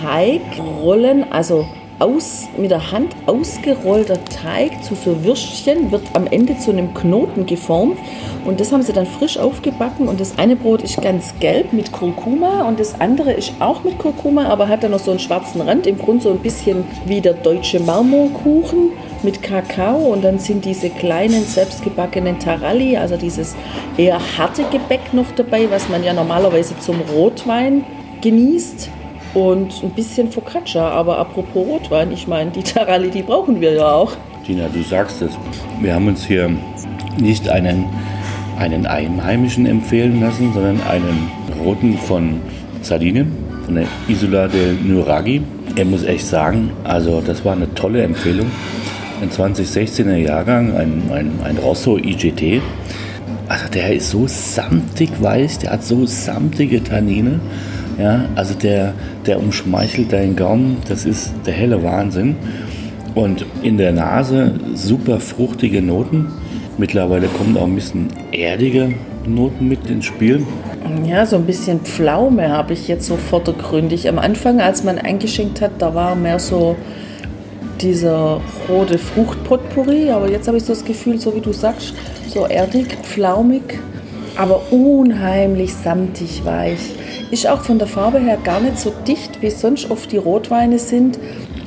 Teigrollen, 0.03 1.31
also 1.31 1.67
aus, 2.01 2.49
mit 2.57 2.71
der 2.71 2.91
Hand 2.93 3.15
ausgerollter 3.27 4.25
Teig 4.25 4.83
zu 4.83 4.95
so 4.95 5.23
Würstchen, 5.23 5.93
wird 5.93 6.03
am 6.15 6.27
Ende 6.27 6.59
zu 6.59 6.71
einem 6.71 6.95
Knoten 6.95 7.47
geformt. 7.47 7.99
Und 8.45 8.59
das 8.59 8.73
haben 8.73 8.83
sie 8.83 8.93
dann 8.93 9.07
frisch 9.07 9.39
aufgebacken. 9.39 10.09
Und 10.09 10.19
das 10.19 10.39
eine 10.39 10.57
Brot 10.57 10.83
ist 10.83 11.01
ganz 11.01 11.35
gelb 11.41 11.73
mit 11.73 11.93
Kurkuma 11.93 12.67
und 12.67 12.81
das 12.81 13.01
andere 13.01 13.33
ist 13.33 13.53
auch 13.61 13.85
mit 13.85 13.99
Kurkuma, 13.99 14.47
aber 14.47 14.69
hat 14.69 14.83
dann 14.83 14.93
noch 14.93 14.99
so 14.99 15.11
einen 15.11 15.21
schwarzen 15.21 15.61
Rand. 15.61 15.87
Im 15.87 15.99
Grunde 15.99 16.23
so 16.23 16.31
ein 16.31 16.39
bisschen 16.39 16.85
wie 17.07 17.21
der 17.21 17.35
deutsche 17.35 17.81
Marmorkuchen 17.81 18.93
mit 19.23 19.43
Kakao. 19.43 20.13
Und 20.13 20.25
dann 20.25 20.39
sind 20.39 20.65
diese 20.65 20.89
kleinen 20.89 21.45
selbstgebackenen 21.45 22.39
Taralli, 22.39 22.97
also 22.97 23.17
dieses 23.17 23.55
eher 23.97 24.21
harte 24.39 24.65
Gebäck 24.71 25.13
noch 25.13 25.31
dabei, 25.37 25.71
was 25.71 25.89
man 25.89 26.03
ja 26.03 26.15
normalerweise 26.15 26.79
zum 26.79 26.97
Rotwein 27.15 27.85
genießt 28.23 28.91
und 29.35 29.83
ein 29.83 29.91
bisschen 29.91 30.31
Focaccia. 30.31 30.89
Aber 30.89 31.19
apropos 31.19 31.67
Rotwein, 31.67 32.13
ich 32.13 32.27
meine, 32.27 32.51
die 32.51 32.63
Taralli, 32.63 33.11
die 33.11 33.23
brauchen 33.23 33.61
wir 33.61 33.73
ja 33.73 33.93
auch. 33.93 34.13
Tina, 34.45 34.69
du 34.73 34.83
sagst 34.83 35.23
es. 35.23 35.33
Wir 35.81 35.95
haben 35.95 36.09
uns 36.09 36.25
hier 36.25 36.51
nicht 37.21 37.49
einen, 37.49 37.87
einen 38.59 38.87
Einheimischen 38.87 39.67
empfehlen 39.67 40.21
lassen, 40.21 40.53
sondern 40.53 40.81
einen 40.83 41.31
roten 41.63 41.97
von 41.99 42.41
Sardinien, 42.83 43.33
von 43.65 43.75
der 43.77 43.85
Isola 44.09 44.49
del 44.49 44.75
Nuraghi. 44.75 45.43
Er 45.77 45.85
muss 45.85 46.05
echt 46.05 46.27
sagen, 46.27 46.71
also 46.85 47.21
das 47.21 47.45
war 47.45 47.53
eine 47.53 47.73
tolle 47.75 48.03
Empfehlung. 48.03 48.51
Ein 49.23 49.31
2016er 49.31 50.17
Jahrgang, 50.17 50.75
ein, 50.75 51.03
ein, 51.13 51.41
ein 51.45 51.59
Rosso 51.59 51.99
IGT. 51.99 52.63
Also 53.49 53.69
der 53.69 53.95
ist 53.95 54.11
so 54.11 54.27
samtig 54.27 55.11
weiß, 55.21 55.59
der 55.59 55.73
hat 55.73 55.85
so 55.85 56.07
samtige 56.07 56.83
Tannine. 56.83 57.41
Ja, 58.01 58.25
also 58.35 58.55
der, 58.55 58.95
der 59.27 59.39
umschmeichelt 59.39 60.13
deinen 60.13 60.35
Gaumen, 60.35 60.79
das 60.89 61.05
ist 61.05 61.35
der 61.45 61.53
helle 61.53 61.83
Wahnsinn. 61.83 62.37
Und 63.15 63.45
in 63.63 63.77
der 63.77 63.93
Nase 63.93 64.55
super 64.75 65.21
fruchtige 65.21 65.83
Noten. 65.83 66.29
Mittlerweile 66.79 67.27
kommt 67.27 67.59
auch 67.59 67.67
ein 67.67 67.75
bisschen 67.75 68.09
erdige 68.33 68.95
Noten 69.27 69.69
mit 69.69 69.91
ins 69.91 70.07
Spiel? 70.07 70.47
Ja, 71.07 71.27
so 71.27 71.37
ein 71.37 71.45
bisschen 71.45 71.81
Pflaume 71.81 72.49
habe 72.49 72.73
ich 72.73 72.89
jetzt 72.89 73.07
so 73.07 73.17
vordergründig. 73.17 74.09
Am 74.09 74.19
Anfang, 74.19 74.61
als 74.61 74.83
man 74.83 74.99
eingeschenkt 74.99 75.61
hat, 75.61 75.73
da 75.79 75.95
war 75.95 76.15
mehr 76.15 76.39
so 76.39 76.77
dieser 77.81 78.41
rote 78.69 78.97
Fruchtpotpourri, 78.99 80.11
aber 80.11 80.31
jetzt 80.31 80.47
habe 80.49 80.57
ich 80.57 80.65
so 80.65 80.73
das 80.73 80.85
Gefühl, 80.85 81.19
so 81.19 81.35
wie 81.35 81.41
du 81.41 81.53
sagst, 81.53 81.95
so 82.29 82.47
erdig, 82.47 82.97
pflaumig, 83.03 83.79
aber 84.41 84.73
unheimlich 84.73 85.75
samtig 85.75 86.47
weich. 86.47 86.81
Ist 87.31 87.47
auch 87.47 87.61
von 87.61 87.79
der 87.79 87.87
Farbe 87.87 88.19
her 88.21 88.39
gar 88.43 88.59
nicht 88.59 88.79
so 88.79 88.91
dicht, 89.07 89.43
wie 89.43 89.51
sonst 89.51 89.91
oft 89.91 90.11
die 90.11 90.17
Rotweine 90.17 90.79
sind. 90.79 91.19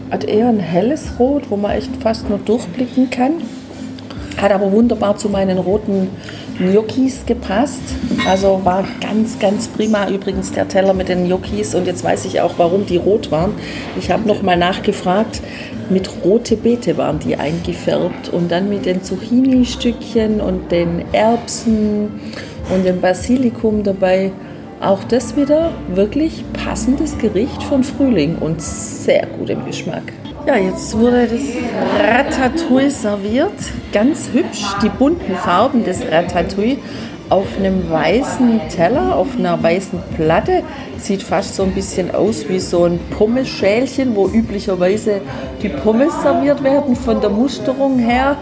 Hat 0.10 0.24
eher 0.24 0.48
ein 0.48 0.60
helles 0.60 1.20
Rot, 1.20 1.52
wo 1.52 1.56
man 1.56 1.74
echt 1.74 1.92
fast 2.02 2.28
nur 2.30 2.40
durchblicken 2.40 3.12
kann. 3.12 3.34
Hat 4.42 4.52
aber 4.52 4.72
wunderbar 4.72 5.18
zu 5.18 5.30
meinen 5.30 5.60
roten 5.60 6.10
Gnocchis 6.60 7.26
gepasst. 7.26 7.82
Also 8.28 8.62
war 8.64 8.86
ganz, 9.02 9.40
ganz 9.40 9.68
prima. 9.68 10.10
Übrigens 10.10 10.52
der 10.52 10.68
Teller 10.68 10.94
mit 10.94 11.10
den 11.10 11.26
Gnocchis. 11.26 11.76
Und 11.76 11.88
jetzt 11.88 12.04
weiß 12.04 12.26
ich 12.26 12.42
auch, 12.42 12.54
warum 12.58 12.86
die 12.86 12.98
rot 12.98 13.32
waren. 13.32 13.54
Ich 13.98 14.12
habe 14.12 14.28
noch 14.28 14.42
mal 14.42 14.58
nachgefragt. 14.58 15.42
Mit 15.90 16.10
rote 16.24 16.56
Beete 16.56 16.98
waren 16.98 17.20
die 17.20 17.36
eingefärbt. 17.36 18.30
Und 18.30 18.52
dann 18.52 18.70
mit 18.70 18.86
den 18.86 19.04
Zucchini-Stückchen 19.04 20.42
und 20.42 20.72
den 20.72 21.04
Erbsen 21.12 22.20
und 22.74 22.86
dem 22.86 23.02
Basilikum 23.02 23.84
dabei. 23.84 24.32
Auch 24.80 25.04
das 25.06 25.38
wieder 25.38 25.72
wirklich 25.94 26.44
passendes 26.54 27.18
Gericht 27.18 27.64
von 27.64 27.84
Frühling 27.84 28.36
und 28.38 28.62
sehr 28.62 29.26
gut 29.28 29.50
im 29.50 29.66
Geschmack. 29.66 30.04
Ja, 30.46 30.58
jetzt 30.58 30.98
wurde 30.98 31.26
das 31.26 31.40
Ratatouille 32.06 32.92
serviert. 32.92 33.54
Ganz 33.94 34.30
hübsch, 34.34 34.66
die 34.82 34.90
bunten 34.90 35.36
Farben 35.38 35.86
des 35.86 36.02
Ratatouille 36.12 36.80
auf 37.30 37.48
einem 37.58 37.90
weißen 37.90 38.60
Teller, 38.68 39.16
auf 39.16 39.38
einer 39.38 39.64
weißen 39.64 40.00
Platte. 40.18 40.64
Sieht 40.98 41.24
fast 41.24 41.56
so 41.56 41.64
ein 41.64 41.72
bisschen 41.72 42.14
aus 42.14 42.50
wie 42.50 42.60
so 42.60 42.84
ein 42.84 43.00
Pommes-Schälchen, 43.18 44.18
wo 44.18 44.28
üblicherweise 44.28 45.22
die 45.62 45.70
Pommes 45.70 46.12
serviert 46.22 46.62
werden 46.62 46.98
von 46.98 47.22
der 47.22 47.30
Musterung 47.30 48.00
her. 48.00 48.36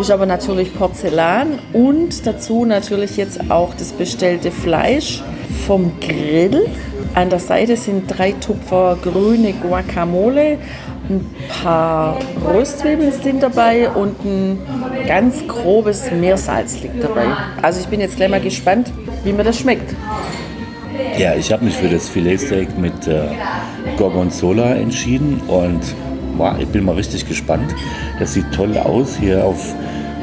Ist 0.00 0.12
aber 0.12 0.26
natürlich 0.26 0.72
Porzellan 0.72 1.58
und 1.72 2.24
dazu 2.24 2.66
natürlich 2.66 3.16
jetzt 3.16 3.50
auch 3.50 3.74
das 3.74 3.90
bestellte 3.90 4.52
Fleisch 4.52 5.24
vom 5.66 5.90
Grill. 6.00 6.66
An 7.14 7.30
der 7.30 7.40
Seite 7.40 7.76
sind 7.76 8.06
drei 8.06 8.32
Tupfer 8.32 8.96
grüne 9.02 9.52
Guacamole, 9.52 10.58
ein 11.08 11.24
paar 11.62 12.18
Röstzwiebeln 12.46 13.12
sind 13.12 13.42
dabei 13.42 13.88
und 13.88 14.24
ein 14.24 14.58
ganz 15.06 15.46
grobes 15.48 16.10
Meersalz 16.10 16.82
liegt 16.82 17.02
dabei. 17.02 17.24
Also 17.62 17.80
ich 17.80 17.86
bin 17.86 18.00
jetzt 18.00 18.16
gleich 18.16 18.28
mal 18.28 18.40
gespannt, 18.40 18.92
wie 19.24 19.32
mir 19.32 19.44
das 19.44 19.58
schmeckt. 19.58 19.94
Ja, 21.18 21.34
ich 21.34 21.52
habe 21.52 21.64
mich 21.64 21.74
für 21.74 21.88
das 21.88 22.08
Filetsteak 22.08 22.78
mit 22.78 23.06
äh, 23.06 23.28
Gorgonzola 23.96 24.74
entschieden 24.74 25.40
und 25.48 25.80
wow, 26.36 26.54
ich 26.58 26.68
bin 26.68 26.84
mal 26.84 26.94
richtig 26.94 27.26
gespannt. 27.26 27.74
Das 28.18 28.34
sieht 28.34 28.52
toll 28.52 28.76
aus 28.76 29.16
hier 29.18 29.44
auf 29.44 29.74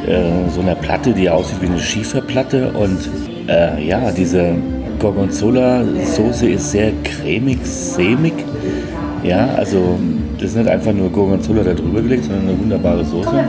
äh, 0.07 0.49
so 0.53 0.61
einer 0.61 0.75
Platte, 0.75 1.13
die 1.13 1.29
aussieht 1.29 1.61
wie 1.61 1.67
eine 1.67 1.79
Schieferplatte 1.79 2.71
und 2.71 3.09
äh, 3.47 3.83
ja, 3.85 4.11
diese 4.11 4.55
Gorgonzola-Soße 4.99 6.47
ist 6.47 6.71
sehr 6.71 6.91
cremig, 7.03 7.59
sämig. 7.63 8.33
Ja, 9.23 9.49
also 9.55 9.97
das 10.37 10.49
ist 10.49 10.57
nicht 10.57 10.69
einfach 10.69 10.93
nur 10.93 11.09
Gorgonzola 11.09 11.63
da 11.63 11.73
drüber 11.73 12.01
gelegt, 12.01 12.25
sondern 12.25 12.49
eine 12.49 12.59
wunderbare 12.59 13.03
Soße. 13.03 13.45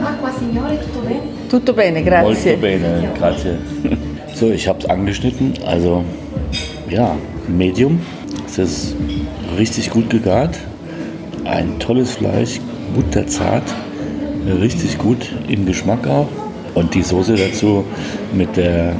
Tutto 1.49 1.73
bene, 1.73 2.03
grazie. 2.03 2.51
Molto 2.51 2.61
bene, 2.61 3.09
grazie. 3.17 3.57
So, 4.33 4.49
ich 4.51 4.67
habe 4.67 4.79
es 4.79 4.85
angeschnitten. 4.85 5.53
Also, 5.65 6.03
ja, 6.89 7.15
Medium. 7.47 7.99
Es 8.47 8.57
ist 8.57 8.95
richtig 9.57 9.89
gut 9.89 10.09
gegart. 10.09 10.57
Ein 11.45 11.79
tolles 11.79 12.11
Fleisch, 12.11 12.59
butterzart, 12.95 13.63
richtig 14.61 14.97
gut 14.97 15.31
im 15.47 15.65
Geschmack 15.65 16.07
auch. 16.07 16.27
Und 16.73 16.93
die 16.93 17.03
Soße 17.03 17.35
dazu 17.35 17.83
mit 18.33 18.55
der 18.57 18.93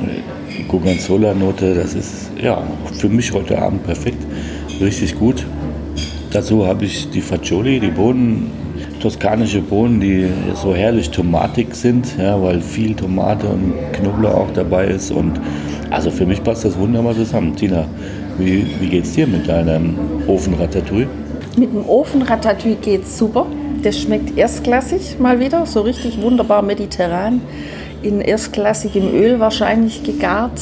Gorgonzola-Note, 0.68 1.74
das 1.74 1.94
ist 1.94 2.32
ja 2.42 2.62
für 2.94 3.10
mich 3.10 3.32
heute 3.32 3.60
Abend 3.62 3.84
perfekt. 3.84 4.26
Richtig 4.82 5.18
gut. 5.18 5.46
Dazu 6.32 6.68
habe 6.68 6.86
ich 6.86 7.10
die 7.10 7.22
Fagioli, 7.22 7.80
die 7.80 7.90
Bohnen, 7.90 8.52
toskanische 9.02 9.62
Bohnen, 9.62 10.00
die 10.00 10.28
so 10.56 10.76
herrlich 10.76 11.10
tomatig 11.10 11.74
sind, 11.76 12.16
ja, 12.20 12.42
weil 12.42 12.62
viel 12.62 12.94
Tomate 12.94 13.48
und 13.48 13.74
Knoblauch 13.94 14.36
auch 14.36 14.52
dabei 14.54 14.88
ist. 14.88 15.12
Und 15.12 15.40
also 15.90 16.12
für 16.12 16.26
mich 16.26 16.44
passt 16.44 16.66
das 16.66 16.78
wunderbar 16.78 17.16
zusammen. 17.16 17.56
Tina, 17.56 17.86
wie, 18.38 18.66
wie 18.80 18.98
es 18.98 19.14
dir 19.14 19.26
mit 19.26 19.48
deinem 19.48 19.96
Ofenratatouille? 20.28 21.08
Mit 21.58 21.74
dem 21.74 21.88
Ofenratatouille 21.88 22.76
geht 22.76 23.04
es 23.04 23.18
super. 23.18 23.46
Das 23.84 24.00
schmeckt 24.00 24.38
erstklassig 24.38 25.18
mal 25.20 25.40
wieder, 25.40 25.66
so 25.66 25.82
richtig 25.82 26.22
wunderbar 26.22 26.62
mediterran. 26.62 27.42
In 28.02 28.22
erstklassigem 28.22 29.14
Öl 29.14 29.40
wahrscheinlich 29.40 30.04
gegart. 30.04 30.60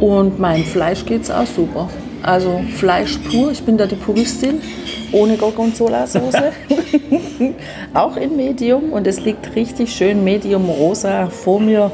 Und 0.00 0.40
mein 0.40 0.64
Fleisch 0.64 1.04
geht 1.06 1.22
es 1.22 1.30
auch 1.30 1.46
super. 1.46 1.88
Also 2.22 2.60
Fleisch 2.76 3.18
pur, 3.18 3.50
ich 3.50 3.62
bin 3.62 3.76
da 3.76 3.86
die 3.86 3.96
Puristin, 3.96 4.60
ohne 5.12 5.36
Gorgonzola-Soße. 5.36 6.52
auch 7.94 8.16
in 8.16 8.36
Medium 8.36 8.92
und 8.92 9.06
es 9.06 9.20
liegt 9.20 9.54
richtig 9.56 9.92
schön 9.92 10.22
Medium 10.22 10.68
rosa 10.68 11.28
vor 11.28 11.60
mir. 11.60 11.90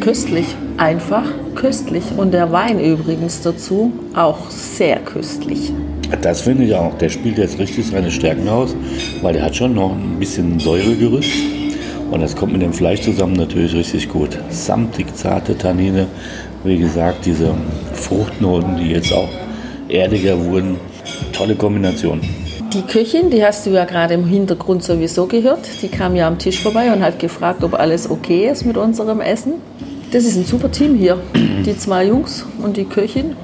Köstlich, 0.00 0.46
einfach 0.76 1.24
köstlich. 1.54 2.04
Und 2.16 2.32
der 2.32 2.50
Wein 2.50 2.80
übrigens 2.80 3.42
dazu 3.42 3.92
auch 4.14 4.50
sehr 4.50 4.96
köstlich. 5.00 5.72
Das 6.22 6.40
finde 6.40 6.64
ich 6.64 6.74
auch. 6.74 6.96
Der 6.98 7.10
spielt 7.10 7.38
jetzt 7.38 7.58
richtig 7.58 7.86
seine 7.86 8.10
Stärken 8.10 8.48
aus, 8.48 8.74
weil 9.22 9.34
der 9.34 9.44
hat 9.44 9.56
schon 9.56 9.74
noch 9.74 9.92
ein 9.92 10.18
bisschen 10.18 10.58
Säuregerüst. 10.58 11.30
Und 12.10 12.20
das 12.20 12.36
kommt 12.36 12.52
mit 12.52 12.62
dem 12.62 12.72
Fleisch 12.72 13.00
zusammen 13.00 13.34
natürlich 13.34 13.74
richtig 13.74 14.08
gut. 14.08 14.38
Samtig 14.50 15.16
zarte 15.16 15.56
Tannine, 15.56 16.06
wie 16.62 16.78
gesagt, 16.78 17.26
diese 17.26 17.54
Fruchtnoten, 17.92 18.76
die 18.76 18.90
jetzt 18.90 19.12
auch 19.12 19.28
erdiger 19.88 20.42
wurden. 20.44 20.76
Tolle 21.32 21.54
Kombination. 21.54 22.20
Die 22.72 22.82
Köchin, 22.82 23.30
die 23.30 23.44
hast 23.44 23.66
du 23.66 23.70
ja 23.70 23.84
gerade 23.84 24.14
im 24.14 24.26
Hintergrund 24.26 24.82
sowieso 24.82 25.26
gehört, 25.26 25.60
die 25.82 25.88
kam 25.88 26.16
ja 26.16 26.26
am 26.26 26.38
Tisch 26.38 26.60
vorbei 26.60 26.92
und 26.92 27.02
hat 27.02 27.18
gefragt, 27.18 27.62
ob 27.62 27.74
alles 27.74 28.10
okay 28.10 28.48
ist 28.50 28.64
mit 28.64 28.76
unserem 28.76 29.20
Essen. 29.20 29.54
Das 30.12 30.24
ist 30.24 30.36
ein 30.36 30.44
super 30.44 30.70
Team 30.70 30.94
hier. 30.94 31.18
Die 31.34 31.76
zwei 31.76 32.06
Jungs 32.06 32.46
und 32.62 32.76
die 32.76 32.84
Köchin. 32.84 33.36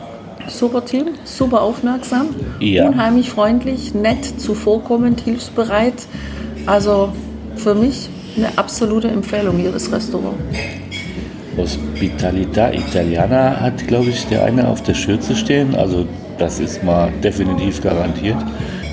Super 0.48 0.84
Team, 0.84 1.10
super 1.24 1.62
aufmerksam, 1.62 2.30
ja. 2.58 2.88
unheimlich 2.88 3.30
freundlich, 3.30 3.94
nett, 3.94 4.24
zuvorkommend, 4.40 5.20
hilfsbereit. 5.20 5.94
Also 6.66 7.12
für 7.54 7.76
mich 7.76 8.08
eine 8.36 8.56
absolute 8.56 9.08
Empfehlung 9.08 9.58
hier 9.58 9.72
das 9.72 9.90
Restaurant. 9.92 10.36
Hospitalità 11.56 12.72
Italiana 12.72 13.60
hat, 13.60 13.86
glaube 13.86 14.10
ich, 14.10 14.26
der 14.26 14.44
eine 14.44 14.68
auf 14.68 14.82
der 14.82 14.94
Schürze 14.94 15.34
stehen. 15.36 15.74
Also 15.74 16.06
das 16.38 16.60
ist 16.60 16.82
mal 16.82 17.12
definitiv 17.22 17.82
garantiert. 17.82 18.38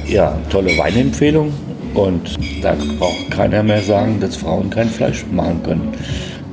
Ja, 0.08 0.38
tolle 0.50 0.78
Weinempfehlung. 0.78 1.54
Und 1.93 2.38
da 2.62 2.76
braucht 3.00 3.32
keiner 3.32 3.63
mehr 3.63 3.82
sagen, 3.82 4.19
dass 4.19 4.36
Frauen 4.36 4.69
kein 4.69 4.89
Fleisch 4.89 5.26
machen 5.32 5.62
können. 5.63 5.93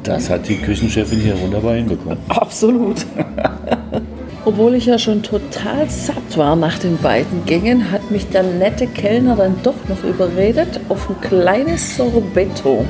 Das 0.02 0.30
hat 0.30 0.48
die 0.48 0.56
Küchenchefin 0.56 1.20
hier 1.20 1.40
wunderbar 1.40 1.74
hinbekommen. 1.74 2.18
Absolut. 2.28 3.06
Obwohl 4.46 4.74
ich 4.74 4.84
ja 4.84 4.98
schon 4.98 5.22
total 5.22 5.88
satt 5.88 6.36
war 6.36 6.54
nach 6.54 6.78
den 6.78 6.98
beiden 6.98 7.46
Gängen, 7.46 7.90
hat 7.90 8.10
mich 8.10 8.28
der 8.28 8.42
nette 8.42 8.86
Kellner 8.86 9.36
dann 9.36 9.56
doch 9.62 9.88
noch 9.88 10.04
überredet 10.04 10.80
auf 10.90 11.08
ein 11.08 11.18
kleines 11.22 11.96
Sorbetto. 11.96 12.84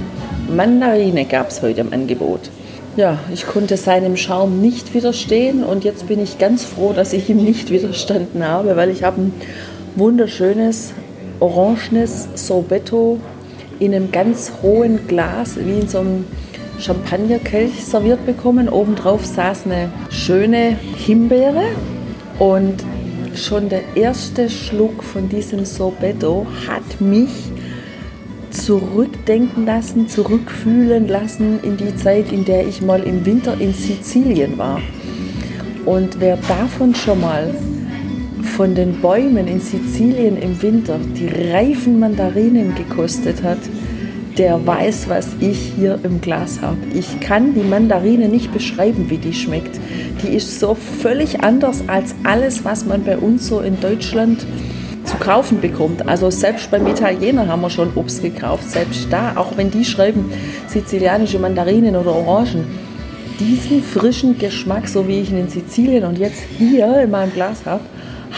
Mandarine 0.49 1.25
gab 1.27 1.51
es 1.51 1.62
heute 1.62 1.83
im 1.83 1.93
Angebot. 1.93 2.51
Ja, 2.97 3.19
ich 3.33 3.47
konnte 3.47 3.77
seinem 3.77 4.17
Schaum 4.17 4.61
nicht 4.61 4.95
widerstehen 4.95 5.62
und 5.62 5.85
jetzt 5.85 6.09
bin 6.09 6.21
ich 6.21 6.38
ganz 6.38 6.64
froh, 6.64 6.93
dass 6.93 7.12
ich 7.12 7.31
ihm 7.31 7.45
nicht 7.45 7.71
widerstanden 7.71 8.45
habe, 8.45 8.75
weil 8.75 8.90
ich 8.90 9.05
habe 9.05 9.21
ein 9.21 9.33
wunderschönes 9.95 10.93
orangenes 11.38 12.29
Sorbetto 12.35 13.21
in 13.79 13.95
einem 13.95 14.11
ganz 14.11 14.53
hohen 14.61 15.07
Glas, 15.07 15.57
wie 15.57 15.81
in 15.81 15.88
so 15.88 15.99
einem 15.99 16.25
Champagnerkelch 16.85 17.83
serviert 17.83 18.27
bekommen. 18.27 18.68
Obendrauf 18.68 19.25
saß 19.25 19.64
eine 19.64 19.90
schöne 20.11 20.77
Himbeere 20.97 21.64
und 22.38 22.85
schon 23.35 23.70
der 23.70 23.97
erste 23.97 24.51
Schluck 24.51 25.03
von 25.03 25.31
diesem 25.31 25.64
Sorbetto 25.64 26.47
hat 26.68 27.01
mich 27.01 27.31
zurückdenken 28.51 29.64
lassen, 29.64 30.09
zurückfühlen 30.09 31.09
lassen 31.09 31.59
in 31.62 31.79
die 31.79 31.97
Zeit, 31.97 32.31
in 32.31 32.44
der 32.44 32.66
ich 32.66 32.83
mal 32.83 33.03
im 33.03 33.25
Winter 33.25 33.59
in 33.59 33.73
Sizilien 33.73 34.59
war. 34.59 34.81
Und 35.87 36.20
wer 36.20 36.37
davon 36.37 36.94
schon 36.94 37.23
mal 37.23 37.55
von 38.57 38.75
den 38.75 39.01
Bäumen 39.01 39.49
in 39.49 39.61
Sizilien 39.61 40.37
im 40.37 40.61
Winter 40.61 40.99
die 41.16 41.29
reifen 41.51 41.99
Mandarinen 41.99 42.75
gekostet 42.75 43.42
hat, 43.42 43.59
der 44.38 44.66
weiß, 44.66 45.09
was 45.09 45.29
ich 45.40 45.73
hier 45.77 45.99
im 46.03 46.20
Glas 46.20 46.61
habe. 46.61 46.79
Ich 46.92 47.20
kann 47.20 47.55
die 47.55 47.62
Mandarine 47.62 48.29
nicht 48.29 48.53
beschreiben, 48.53 49.09
wie 49.09 49.18
die 49.18 49.35
schmeckt. 49.35 49.79
die 50.23 50.35
ist 50.35 50.61
so 50.61 50.75
völlig 50.75 51.42
anders 51.42 51.85
als 51.87 52.14
alles, 52.25 52.64
was 52.64 52.85
man 52.85 53.05
bei 53.05 53.16
uns 53.16 53.47
so 53.47 53.61
in 53.61 53.81
Deutschland 53.81 54.44
zu 55.05 55.16
kaufen 55.18 55.61
bekommt. 55.61 56.09
Also 56.09 56.31
selbst 56.31 56.70
beim 56.70 56.87
Italiener 56.87 57.47
haben 57.47 57.61
wir 57.61 57.70
schon 57.70 57.92
Obst 57.94 58.23
gekauft, 58.23 58.68
selbst 58.68 59.09
da, 59.11 59.37
auch 59.37 59.57
wenn 59.57 59.70
die 59.70 59.85
schreiben 59.85 60.33
sizilianische 60.66 61.38
Mandarinen 61.38 61.97
oder 61.97 62.14
Orangen. 62.14 62.64
Diesen 63.38 63.83
frischen 63.83 64.38
Geschmack, 64.38 64.88
so 64.88 65.07
wie 65.09 65.20
ich 65.20 65.31
ihn 65.31 65.38
in 65.38 65.49
Sizilien 65.49 66.05
und 66.05 66.18
jetzt 66.18 66.42
hier 66.57 67.03
in 67.03 67.11
meinem 67.11 67.33
Glas 67.33 67.66
habe, 67.66 67.83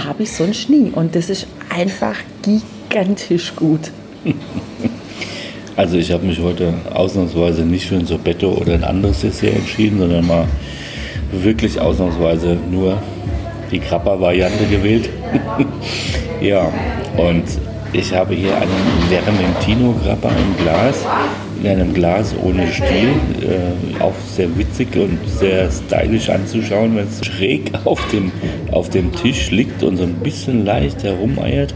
habe 0.05 0.23
ich 0.23 0.33
sonst 0.33 0.69
nie. 0.71 0.91
Und 0.91 1.15
das 1.15 1.31
ist 1.31 1.47
einfach 1.69 2.17
gigantisch 2.43 3.55
gut. 3.55 3.93
Also 5.77 5.99
ich 5.99 6.11
habe 6.11 6.25
mich 6.25 6.41
heute 6.41 6.73
ausnahmsweise 6.95 7.63
nicht 7.63 7.87
für 7.87 7.97
ein 7.97 8.07
Sorbetto 8.07 8.49
oder 8.49 8.73
ein 8.73 8.85
anderes 8.85 9.21
Dessert 9.21 9.57
entschieden, 9.57 9.99
sondern 9.99 10.27
mal 10.27 10.49
wirklich 11.31 11.79
ausnahmsweise 11.79 12.57
nur 12.71 12.97
die 13.71 13.81
Grappa-Variante 13.81 14.65
gewählt. 14.71 15.11
ja, 16.41 16.73
und 17.19 17.45
ich 17.93 18.15
habe 18.15 18.35
hier 18.35 18.57
einen 18.57 18.71
Vermentino 19.11 19.95
Grappa 20.03 20.31
im 20.31 20.65
Glas, 20.65 21.05
in 21.63 21.69
einem 21.69 21.93
Glas 21.93 22.35
ohne 22.43 22.67
Stiel. 22.73 23.11
Äh, 23.43 24.03
auch 24.03 24.15
sehr 24.35 24.57
witzig 24.57 24.97
und 24.97 25.19
sehr 25.29 25.71
stylisch 25.71 26.31
anzuschauen, 26.31 26.97
wenn 26.97 27.07
es 27.07 27.25
schräg 27.25 27.71
auf 27.85 28.01
dem, 28.09 28.33
auf 28.71 28.89
dem 28.89 29.13
Tisch 29.13 29.51
liegt 29.51 29.83
und 29.83 29.99
so 29.99 30.05
ein 30.05 30.15
bisschen 30.15 30.65
leicht 30.65 31.03
herumeiert. 31.05 31.75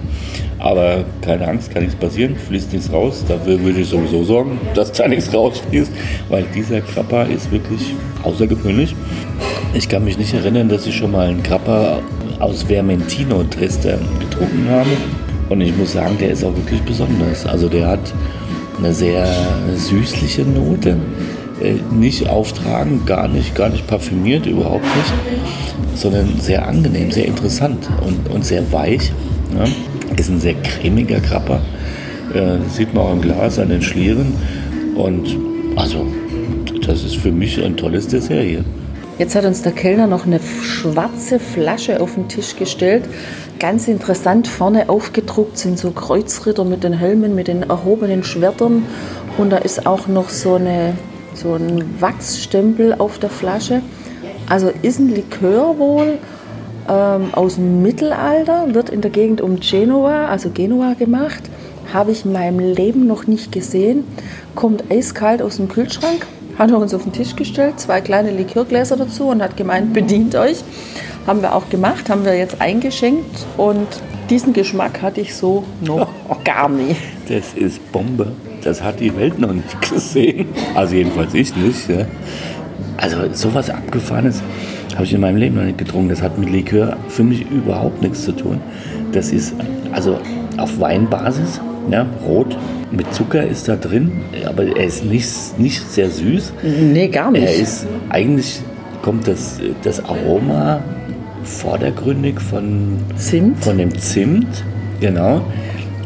Aber 0.60 1.04
keine 1.22 1.48
Angst, 1.48 1.72
kann 1.72 1.82
nichts 1.82 1.98
passieren, 1.98 2.36
fließt 2.36 2.72
nichts 2.72 2.92
raus. 2.92 3.24
Dafür 3.26 3.62
würde 3.62 3.80
ich 3.80 3.88
sowieso 3.88 4.22
sorgen, 4.24 4.60
dass 4.74 4.92
da 4.92 5.08
nichts 5.08 5.32
rausfließt, 5.32 5.90
weil 6.28 6.44
dieser 6.54 6.82
Grappa 6.82 7.22
ist 7.22 7.50
wirklich 7.50 7.94
außergewöhnlich. 8.22 8.94
Ich 9.72 9.88
kann 9.88 10.04
mich 10.04 10.18
nicht 10.18 10.34
erinnern, 10.34 10.68
dass 10.68 10.86
ich 10.86 10.94
schon 10.94 11.12
mal 11.12 11.28
einen 11.28 11.42
Grappa 11.42 12.00
aus 12.40 12.68
Vermentino 12.68 13.42
Dresden 13.44 14.00
getrunken 14.18 14.68
habe. 14.68 14.90
Und 15.48 15.62
ich 15.62 15.74
muss 15.76 15.92
sagen, 15.92 16.16
der 16.20 16.30
ist 16.30 16.44
auch 16.44 16.54
wirklich 16.54 16.82
besonders. 16.82 17.46
Also 17.46 17.68
der 17.68 17.88
hat 17.88 18.12
eine 18.78 18.92
sehr 18.92 19.26
süßliche 19.74 20.42
Note. 20.42 20.96
Äh, 21.62 21.74
nicht 21.90 22.28
auftragend, 22.28 23.06
gar 23.06 23.28
nicht, 23.28 23.54
gar 23.54 23.68
nicht 23.70 23.86
parfümiert, 23.86 24.46
überhaupt 24.46 24.84
nicht, 24.84 25.12
sondern 25.94 26.38
sehr 26.38 26.66
angenehm, 26.66 27.10
sehr 27.10 27.26
interessant 27.26 27.88
und, 28.06 28.30
und 28.30 28.44
sehr 28.44 28.70
weich. 28.72 29.12
Ja. 29.56 29.64
Ist 30.16 30.28
ein 30.28 30.40
sehr 30.40 30.54
cremiger 30.54 31.20
Krapper. 31.20 31.60
Äh, 32.34 32.58
sieht 32.68 32.94
man 32.94 33.04
auch 33.04 33.12
im 33.12 33.20
Glas 33.20 33.58
an 33.58 33.68
den 33.68 33.82
Schlieren. 33.82 34.34
Und 34.94 35.36
also, 35.76 36.06
das 36.86 37.04
ist 37.04 37.16
für 37.16 37.32
mich 37.32 37.62
ein 37.62 37.76
tolles 37.76 38.08
Dessert 38.08 38.42
hier. 38.42 38.64
Jetzt 39.18 39.34
hat 39.34 39.44
uns 39.44 39.62
der 39.62 39.72
Kellner 39.72 40.06
noch 40.06 40.26
eine 40.26 40.40
schwarze 40.40 41.38
Flasche 41.38 42.00
auf 42.00 42.14
den 42.14 42.28
Tisch 42.28 42.56
gestellt. 42.56 43.04
Ganz 43.58 43.86
interessant, 43.86 44.48
vorne 44.48 44.88
aufgedruckt 44.88 45.58
sind 45.58 45.78
so 45.78 45.90
Kreuzritter 45.90 46.64
mit 46.64 46.84
den 46.84 46.94
Helmen, 46.94 47.34
mit 47.34 47.48
den 47.48 47.64
erhobenen 47.64 48.24
Schwertern. 48.24 48.86
Und 49.36 49.50
da 49.50 49.58
ist 49.58 49.86
auch 49.86 50.06
noch 50.06 50.30
so, 50.30 50.54
eine, 50.54 50.94
so 51.34 51.54
ein 51.54 52.00
Wachsstempel 52.00 52.94
auf 52.94 53.18
der 53.18 53.28
Flasche. 53.28 53.82
Also 54.48 54.72
ist 54.82 54.98
ein 54.98 55.10
Likör 55.14 55.78
wohl 55.78 56.18
ähm, 56.88 57.32
aus 57.32 57.56
dem 57.56 57.82
Mittelalter, 57.82 58.74
wird 58.74 58.90
in 58.90 59.00
der 59.00 59.10
Gegend 59.10 59.40
um 59.40 59.60
Genua, 59.60 60.26
also 60.26 60.50
Genua 60.50 60.94
gemacht. 60.94 61.42
Habe 61.92 62.12
ich 62.12 62.24
in 62.24 62.32
meinem 62.32 62.60
Leben 62.60 63.06
noch 63.06 63.26
nicht 63.26 63.52
gesehen. 63.52 64.04
Kommt 64.54 64.90
eiskalt 64.90 65.42
aus 65.42 65.56
dem 65.56 65.68
Kühlschrank 65.68 66.26
hat 66.60 66.70
er 66.70 66.78
uns 66.78 66.92
auf 66.92 67.04
den 67.04 67.12
Tisch 67.12 67.34
gestellt, 67.36 67.80
zwei 67.80 68.02
kleine 68.02 68.30
Likörgläser 68.32 68.94
dazu 68.94 69.28
und 69.28 69.42
hat 69.42 69.56
gemeint, 69.56 69.94
bedient 69.94 70.34
euch. 70.34 70.58
Haben 71.26 71.40
wir 71.40 71.54
auch 71.54 71.70
gemacht, 71.70 72.10
haben 72.10 72.26
wir 72.26 72.36
jetzt 72.36 72.60
eingeschenkt 72.60 73.46
und 73.56 73.86
diesen 74.28 74.52
Geschmack 74.52 75.00
hatte 75.00 75.22
ich 75.22 75.34
so 75.34 75.64
noch 75.80 76.06
gar 76.44 76.68
nie. 76.68 76.96
Das 77.28 77.54
ist 77.54 77.90
Bombe. 77.92 78.32
Das 78.62 78.82
hat 78.82 79.00
die 79.00 79.16
Welt 79.16 79.38
noch 79.38 79.54
nicht 79.54 79.80
gesehen. 79.90 80.48
Also 80.74 80.96
jedenfalls 80.96 81.32
ich 81.32 81.56
nicht. 81.56 81.88
Ja. 81.88 82.04
Also 82.98 83.16
sowas 83.32 83.70
Abgefahrenes 83.70 84.42
habe 85.00 85.06
ich 85.06 85.14
in 85.14 85.22
meinem 85.22 85.38
Leben 85.38 85.56
noch 85.56 85.64
nicht 85.64 85.78
getrunken. 85.78 86.10
Das 86.10 86.20
hat 86.20 86.36
mit 86.36 86.50
Likör 86.50 86.98
für 87.08 87.24
mich 87.24 87.50
überhaupt 87.50 88.02
nichts 88.02 88.22
zu 88.22 88.32
tun. 88.32 88.60
Das 89.12 89.32
ist 89.32 89.54
also 89.92 90.18
auf 90.58 90.78
Weinbasis, 90.78 91.58
ja, 91.90 92.04
rot, 92.26 92.54
mit 92.90 93.10
Zucker 93.14 93.42
ist 93.42 93.66
da 93.66 93.76
drin, 93.76 94.12
aber 94.44 94.64
er 94.64 94.84
ist 94.84 95.06
nicht, 95.06 95.58
nicht 95.58 95.90
sehr 95.90 96.10
süß. 96.10 96.52
Nee, 96.62 97.08
gar 97.08 97.30
nicht. 97.30 97.44
Er 97.44 97.54
ist, 97.54 97.86
eigentlich 98.10 98.60
kommt 99.00 99.26
das, 99.26 99.58
das 99.82 100.04
Aroma 100.04 100.82
vordergründig 101.44 102.38
von, 102.38 102.98
Zimt. 103.16 103.64
von 103.64 103.78
dem 103.78 103.98
Zimt, 103.98 104.64
genau. 105.00 105.40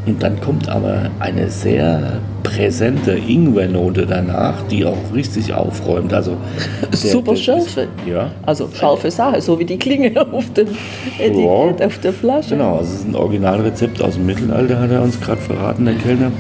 Und 0.07 0.23
dann 0.23 0.41
kommt 0.41 0.69
aber 0.69 1.11
eine 1.19 1.51
sehr 1.51 2.21
präsente 2.45 3.13
Ingwernote 3.13 4.07
danach, 4.07 4.63
die 4.71 4.85
auch 4.85 5.13
richtig 5.13 5.53
aufräumt. 5.53 6.13
Also 6.13 6.37
der, 6.93 6.97
Super 6.97 7.35
scharfe. 7.35 7.89
Ja. 8.07 8.31
Also 8.47 8.69
scharfe 8.73 9.11
Sache, 9.11 9.41
so 9.41 9.59
wie 9.59 9.65
die 9.65 9.79
Klinge 9.79 10.13
auf 10.33 10.53
dem 10.53 10.69
Etikett, 11.19 11.81
ja. 11.81 11.87
auf 11.87 11.99
der 11.99 12.13
Flasche. 12.13 12.51
Genau, 12.51 12.79
es 12.81 12.93
ist 12.93 13.09
ein 13.09 13.17
Originalrezept 13.17 14.01
aus 14.01 14.15
dem 14.15 14.27
Mittelalter, 14.27 14.79
hat 14.79 14.93
er 14.93 15.03
uns 15.03 15.21
gerade 15.21 15.41
verraten, 15.41 15.87
der 15.87 15.95
Kellner. 15.95 16.31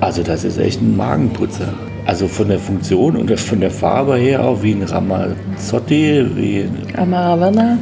Also 0.00 0.22
das 0.22 0.44
ist 0.44 0.58
echt 0.58 0.80
ein 0.80 0.96
Magenputzer. 0.96 1.72
Also 2.04 2.28
von 2.28 2.48
der 2.48 2.60
Funktion 2.60 3.16
und 3.16 3.36
von 3.40 3.60
der 3.60 3.70
Farbe 3.70 4.14
her 4.16 4.44
auch 4.44 4.62
wie 4.62 4.72
ein 4.72 4.82
Ramazzotti, 4.84 6.24
wie 6.36 6.68
Amaravana. 6.96 7.78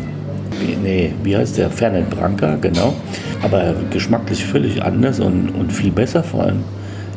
Wie, 0.60 0.76
nee, 0.76 1.12
wie 1.22 1.36
heißt 1.36 1.58
der? 1.58 1.68
Fernet 1.68 2.08
Branca, 2.08 2.56
genau. 2.60 2.94
Aber 3.42 3.74
geschmacklich 3.90 4.42
völlig 4.44 4.82
anders 4.82 5.20
und, 5.20 5.50
und 5.50 5.72
viel 5.72 5.90
besser 5.90 6.22
vor 6.22 6.44
allem. 6.44 6.62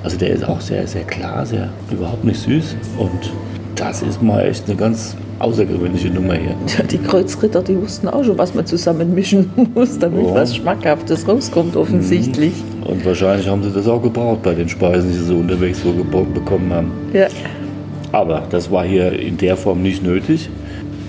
Also 0.07 0.19
der 0.19 0.29
ist 0.29 0.47
auch 0.47 0.61
sehr, 0.61 0.87
sehr 0.87 1.03
klar, 1.03 1.45
sehr 1.45 1.67
überhaupt 1.91 2.23
nicht 2.23 2.39
süß. 2.39 2.77
Und 2.97 3.29
das 3.75 4.01
ist 4.01 4.23
mal 4.23 4.39
echt 4.47 4.63
eine 4.65 4.77
ganz 4.77 5.17
außergewöhnliche 5.39 6.09
Nummer 6.09 6.35
hier. 6.35 6.55
Ja, 6.77 6.85
die 6.85 6.97
Kreuzritter, 6.97 7.61
die 7.61 7.75
wussten 7.75 8.07
auch 8.07 8.23
schon, 8.23 8.37
was 8.37 8.55
man 8.55 8.65
zusammen 8.65 9.13
mischen 9.13 9.51
muss, 9.75 9.99
damit 9.99 10.23
oh. 10.23 10.33
was 10.33 10.55
Schmackhaftes 10.55 11.27
rauskommt, 11.27 11.75
offensichtlich. 11.75 12.53
Mhm. 12.53 12.83
Und 12.89 13.05
wahrscheinlich 13.05 13.49
haben 13.49 13.61
sie 13.61 13.69
das 13.69 13.85
auch 13.85 14.01
gebraucht 14.01 14.43
bei 14.43 14.53
den 14.53 14.69
Speisen, 14.69 15.09
die 15.11 15.17
sie 15.17 15.25
so 15.25 15.35
unterwegs 15.35 15.81
so 15.83 15.91
bekommen 15.91 16.71
haben. 16.71 16.91
Ja. 17.11 17.27
Aber 18.13 18.43
das 18.49 18.71
war 18.71 18.85
hier 18.85 19.11
in 19.11 19.35
der 19.35 19.57
Form 19.57 19.81
nicht 19.81 20.03
nötig. 20.03 20.49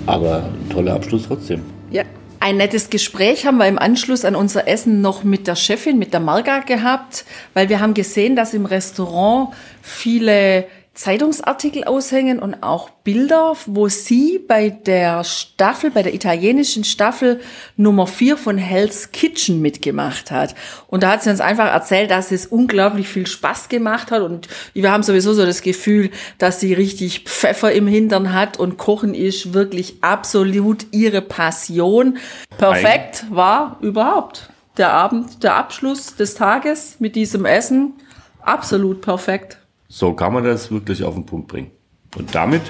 Aber 0.07 0.43
ein 0.43 0.69
toller 0.69 0.95
Abschluss 0.95 1.23
trotzdem. 1.25 1.61
Ja. 1.89 2.03
Ein 2.49 2.57
nettes 2.57 2.89
Gespräch 2.89 3.45
haben 3.45 3.57
wir 3.57 3.67
im 3.67 3.77
Anschluss 3.77 4.25
an 4.25 4.35
unser 4.35 4.67
Essen 4.67 5.01
noch 5.01 5.23
mit 5.23 5.45
der 5.45 5.55
Chefin, 5.55 5.99
mit 5.99 6.13
der 6.13 6.19
Marga 6.19 6.61
gehabt, 6.61 7.23
weil 7.53 7.69
wir 7.69 7.79
haben 7.79 7.93
gesehen, 7.93 8.35
dass 8.35 8.55
im 8.55 8.65
Restaurant 8.65 9.53
viele 9.83 10.65
Zeitungsartikel 10.99 11.85
aushängen 11.85 12.39
und 12.39 12.61
auch 12.61 12.89
Bilder, 12.89 13.55
wo 13.67 13.87
sie 13.87 14.37
bei 14.45 14.69
der 14.69 15.23
Staffel, 15.23 15.91
bei 15.91 16.03
der 16.03 16.13
italienischen 16.13 16.83
Staffel 16.83 17.39
Nummer 17.77 18.05
4 18.05 18.35
von 18.35 18.57
Hell's 18.57 19.13
Kitchen 19.13 19.61
mitgemacht 19.61 20.29
hat. 20.29 20.55
Und 20.87 21.03
da 21.03 21.11
hat 21.11 21.23
sie 21.23 21.29
uns 21.29 21.39
einfach 21.39 21.71
erzählt, 21.71 22.11
dass 22.11 22.33
es 22.33 22.47
unglaublich 22.47 23.07
viel 23.07 23.27
Spaß 23.27 23.69
gemacht 23.69 24.11
hat 24.11 24.23
und 24.23 24.49
wir 24.73 24.91
haben 24.91 25.03
sowieso 25.03 25.31
so 25.31 25.45
das 25.45 25.61
Gefühl, 25.61 26.09
dass 26.37 26.59
sie 26.59 26.73
richtig 26.73 27.21
Pfeffer 27.21 27.71
im 27.71 27.87
Hintern 27.87 28.33
hat 28.33 28.59
und 28.59 28.77
Kochen 28.77 29.13
ist 29.13 29.53
wirklich 29.53 30.03
absolut 30.03 30.87
ihre 30.91 31.21
Passion. 31.21 32.17
Perfekt 32.57 33.23
war 33.29 33.77
überhaupt 33.79 34.49
der 34.75 34.91
Abend, 34.91 35.43
der 35.43 35.55
Abschluss 35.55 36.17
des 36.17 36.35
Tages 36.35 36.97
mit 36.99 37.15
diesem 37.15 37.45
Essen. 37.45 37.93
Absolut 38.41 38.99
perfekt. 38.99 39.58
So 39.91 40.13
kann 40.13 40.33
man 40.33 40.43
das 40.43 40.69
wirklich 40.69 41.03
auf 41.03 41.15
den 41.15 41.25
Punkt 41.25 41.47
bringen. 41.47 41.71
Und 42.15 42.33
damit 42.35 42.61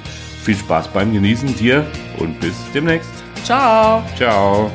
viel 0.41 0.55
Spaß 0.55 0.87
beim 0.87 1.11
Genießen 1.11 1.53
dir 1.57 1.85
und 2.17 2.39
bis 2.39 2.55
demnächst. 2.73 3.11
Ciao. 3.43 4.01
Ciao. 4.15 4.71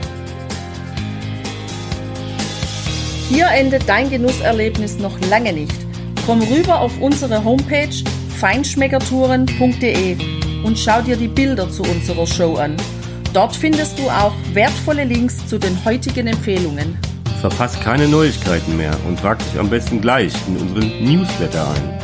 Hier 3.30 3.46
endet 3.48 3.88
dein 3.88 4.10
Genusserlebnis 4.10 4.98
noch 4.98 5.18
lange 5.30 5.54
nicht. 5.54 5.74
Komm 6.26 6.42
rüber 6.42 6.80
auf 6.80 7.00
unsere 7.00 7.42
Homepage 7.42 7.94
feinschmeckertouren.de 8.38 10.16
und 10.64 10.78
schau 10.78 11.00
dir 11.00 11.16
die 11.16 11.28
Bilder 11.28 11.70
zu 11.70 11.82
unserer 11.82 12.26
Show 12.26 12.56
an. 12.56 12.76
Dort 13.32 13.56
findest 13.56 13.98
du 13.98 14.02
auch 14.10 14.34
wertvolle 14.52 15.04
Links 15.04 15.46
zu 15.46 15.58
den 15.58 15.82
heutigen 15.86 16.26
Empfehlungen. 16.26 16.98
Verpass 17.40 17.80
keine 17.80 18.06
Neuigkeiten 18.06 18.76
mehr 18.76 18.94
und 19.08 19.18
trag 19.18 19.38
dich 19.38 19.58
am 19.58 19.70
besten 19.70 20.02
gleich 20.02 20.34
in 20.46 20.58
unseren 20.58 21.04
Newsletter 21.04 21.66
ein. 21.74 22.03